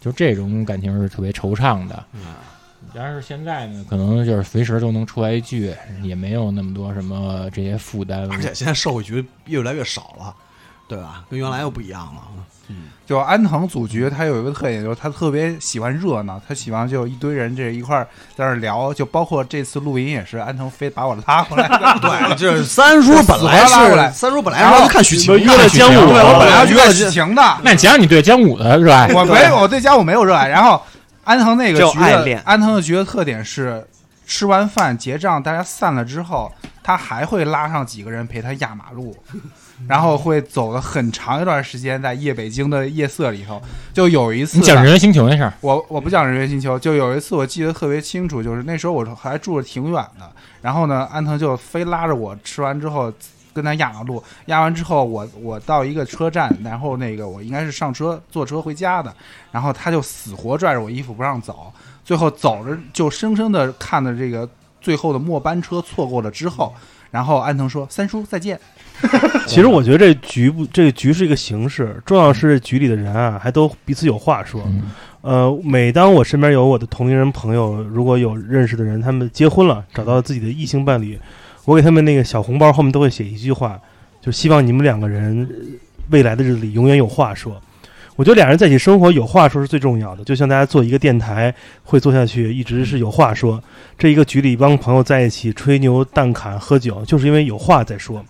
[0.00, 2.02] 就这种感情是特别惆怅的。
[2.94, 8.30] 但是现在呢，可能就是随时都能出来一句，也没有那么多什么这些负担。
[8.30, 10.34] 而且现在社会局越来越少了，
[10.88, 11.24] 对吧？
[11.30, 12.22] 跟原来又不一样了。
[12.68, 18.06] 嗯就安藤组局，他有一个特点，就是他特别喜欢热闹，他喜欢就一堆人这一块儿
[18.36, 21.66] 在那儿聊，就包括这次录音也是，安藤非把我拉过来，
[22.00, 30.46] 对，就是 三叔本来死活拉过来是三叔本来是看许晴，约了江武对我本来要去看约了许晴的，那讲讲你对江武的热爱，我没有，我对江武没有热爱。
[30.46, 30.80] 然后
[31.30, 33.86] 安藤那个就局爱练的安藤的局的特点是，
[34.26, 36.52] 吃完饭结账，大家散了之后，
[36.82, 39.16] 他还会拉上几个人陪他压马路，
[39.86, 43.62] 然后会走了很长一段时间，在夜北京的夜色里头。
[43.92, 50.28] 就有一次啊，你讲人猿星球那事儿，我我不讲人猿星球，就有一次我记得特别清楚，就是那时候我还住的挺远的，
[50.62, 53.12] 然后呢，安藤就非拉着我吃完之后
[53.52, 59.14] 跟他压马路，压完之后我我到一个车站，然后那个我应该是上车坐车回家的，
[59.50, 61.72] 然后他就死活拽着我衣服不让走，
[62.04, 64.48] 最后走着就生生的看着这个
[64.80, 66.74] 最后的末班车错过了之后，
[67.10, 68.58] 然后安藤说：“三叔再见。
[69.46, 74.62] 其实我觉得这局不，这个局是一个形式，重要是局里的人啊，还都彼此有话说。
[74.66, 74.90] 嗯
[75.22, 81.20] 呃，每当我身边有我的同龄人朋友，如果有认识的人，他们结婚了，找到自己的异性伴侣，
[81.70, 83.80] 我给他们那个小红包后面都会写一句话，
[84.20, 85.48] 就希望你们两个人
[86.10, 87.62] 未来的日子里永远有话说。
[88.16, 93.62] 我觉得俩人在一起生活有话说是最重要的，就像大家做一个电台会做下去，一直是有话说。
[93.96, 98.20] 这一个局里一帮朋友在一起吹牛、淡侃、喝酒，就是因为有话在说。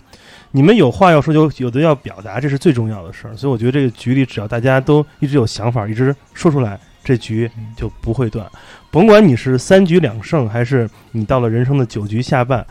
[0.51, 3.35] 你们有话要说，有有的要表达，这是最重要的事儿。
[3.35, 8.47] 所以我觉得这个局里，只要大家都一直有想法，一直说出来，这局就不会断。
[8.91, 12.65] 甭管你是三局两胜，还是你到了人生的九局下半，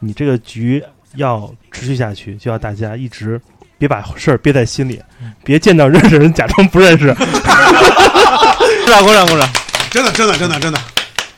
[0.00, 0.82] 你这个局
[1.14, 3.40] 要持续下去，就要大家一直
[3.78, 5.00] 别把事儿憋在心里，
[5.44, 7.14] 别见到认识人假装不认识。
[8.84, 9.48] 鼓掌，鼓掌，鼓掌！
[9.90, 10.78] 真的真的真的真的，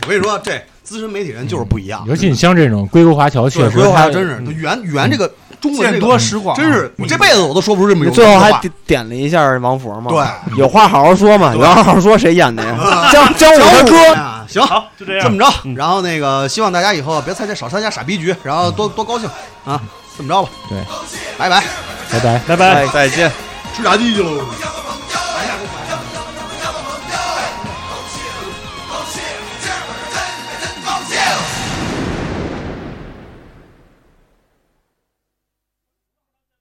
[0.03, 2.05] 我跟你说，这资深媒体人就是不一样。
[2.07, 5.33] 尤其你像这种归国华侨，确，实归国华侨真是圆圆这个
[5.63, 12.77] 中”文这见多识广啊，真是我这辈子我都说不出这么有最后还点点了一下王佛嘛，对，有话好好说嘛，有话好好说，谁演的呀？
[13.11, 15.23] 姜姜武姜武的歌，啊行，好，就这样。
[15.23, 19.27] 这么着，嗯然后那个希望大家以后别参加少参加傻逼局，然后多多高兴
[19.65, 19.81] 啊，
[20.19, 20.79] 这么着吧，对，
[21.39, 21.63] 拜拜，
[22.11, 22.39] 拜拜。
[22.47, 22.87] 拜拜。
[22.89, 23.31] 再见。
[23.75, 24.43] 吃炸鸡去喽。